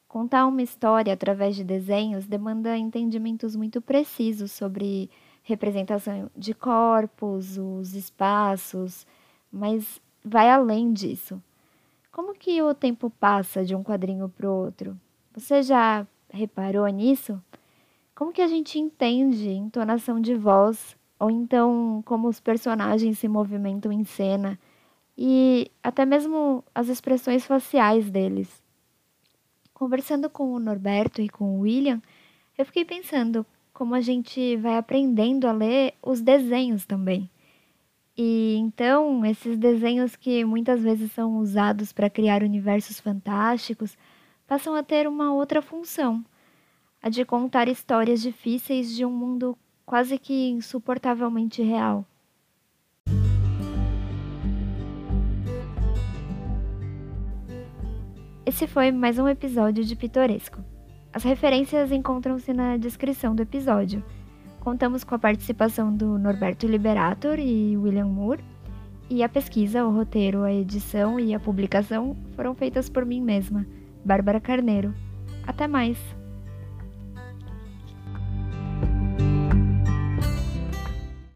Contar 0.09 0.47
uma 0.47 0.63
história 0.63 1.13
através 1.13 1.55
de 1.55 1.63
desenhos 1.63 2.27
demanda 2.27 2.77
entendimentos 2.77 3.55
muito 3.55 3.81
precisos 3.81 4.51
sobre 4.51 5.09
representação 5.43 6.31
de 6.37 6.55
corpos, 6.55 7.57
os 7.57 7.95
espaços, 7.95 9.07
mas 9.51 10.01
vai 10.29 10.51
além 10.51 10.93
disso. 10.93 11.43
Como 12.13 12.35
que 12.35 12.61
o 12.63 12.75
tempo 12.75 13.11
passa 13.11 13.65
de 13.65 13.75
um 13.75 13.83
quadrinho 13.83 14.29
para 14.29 14.49
o 14.49 14.53
outro? 14.53 14.99
Você 15.35 15.63
já 15.63 16.07
reparou 16.31 16.87
nisso? 16.89 17.43
Como 18.15 18.33
que 18.33 18.43
a 18.43 18.49
gente 18.49 18.79
entende 18.79 19.49
entonação 19.51 20.21
de 20.21 20.35
voz, 20.35 20.97
ou 21.19 21.31
então 21.31 22.03
como 22.05 22.29
os 22.29 22.41
personagens 22.41 23.19
se 23.19 23.29
movimentam 23.29 23.93
em 23.93 24.05
cena, 24.05 24.59
e 25.17 25.71
até 25.83 26.05
mesmo 26.05 26.65
as 26.75 26.89
expressões 26.89 27.47
faciais 27.47 28.11
deles? 28.11 28.63
Conversando 29.73 30.29
com 30.29 30.53
o 30.53 30.59
Norberto 30.59 31.23
e 31.23 31.29
com 31.29 31.59
o 31.59 31.61
William, 31.61 32.03
eu 32.57 32.65
fiquei 32.65 32.85
pensando 32.85 33.47
como 33.73 33.95
a 33.95 34.01
gente 34.01 34.57
vai 34.57 34.77
aprendendo 34.77 35.47
a 35.47 35.53
ler 35.53 35.95
os 36.03 36.21
desenhos 36.21 36.85
também. 36.85 37.31
E 38.21 38.57
então, 38.57 39.25
esses 39.25 39.57
desenhos 39.57 40.17
que 40.17 40.45
muitas 40.45 40.83
vezes 40.83 41.13
são 41.13 41.39
usados 41.39 41.93
para 41.93 42.11
criar 42.11 42.43
universos 42.43 42.99
fantásticos 42.99 43.97
passam 44.45 44.75
a 44.75 44.83
ter 44.83 45.07
uma 45.07 45.33
outra 45.33 45.63
função, 45.63 46.25
a 47.01 47.09
de 47.09 47.25
contar 47.25 47.69
histórias 47.69 48.21
difíceis 48.21 48.93
de 48.97 49.05
um 49.05 49.11
mundo 49.13 49.57
quase 49.87 50.19
que 50.19 50.49
insuportavelmente 50.51 51.63
real. 51.63 52.05
Esse 58.45 58.67
foi 58.67 58.91
mais 58.91 59.17
um 59.21 59.29
episódio 59.29 59.85
de 59.85 59.95
Pitoresco. 59.95 60.65
As 61.13 61.23
referências 61.23 61.93
encontram-se 61.93 62.53
na 62.53 62.77
descrição 62.77 63.33
do 63.33 63.43
episódio. 63.43 64.03
Contamos 64.69 65.03
com 65.03 65.15
a 65.15 65.19
participação 65.19 65.91
do 65.97 66.19
Norberto 66.19 66.67
Liberator 66.67 67.39
e 67.39 67.75
William 67.75 68.05
Moore. 68.05 68.45
E 69.09 69.23
a 69.23 69.29
pesquisa, 69.29 69.83
o 69.83 69.91
roteiro, 69.91 70.43
a 70.43 70.53
edição 70.53 71.19
e 71.19 71.35
a 71.35 71.41
publicação 71.41 72.15
foram 72.37 72.55
feitas 72.55 72.87
por 72.87 73.07
mim 73.07 73.19
mesma, 73.19 73.65
Bárbara 74.05 74.39
Carneiro. 74.39 74.93
Até 75.47 75.67
mais! 75.67 76.18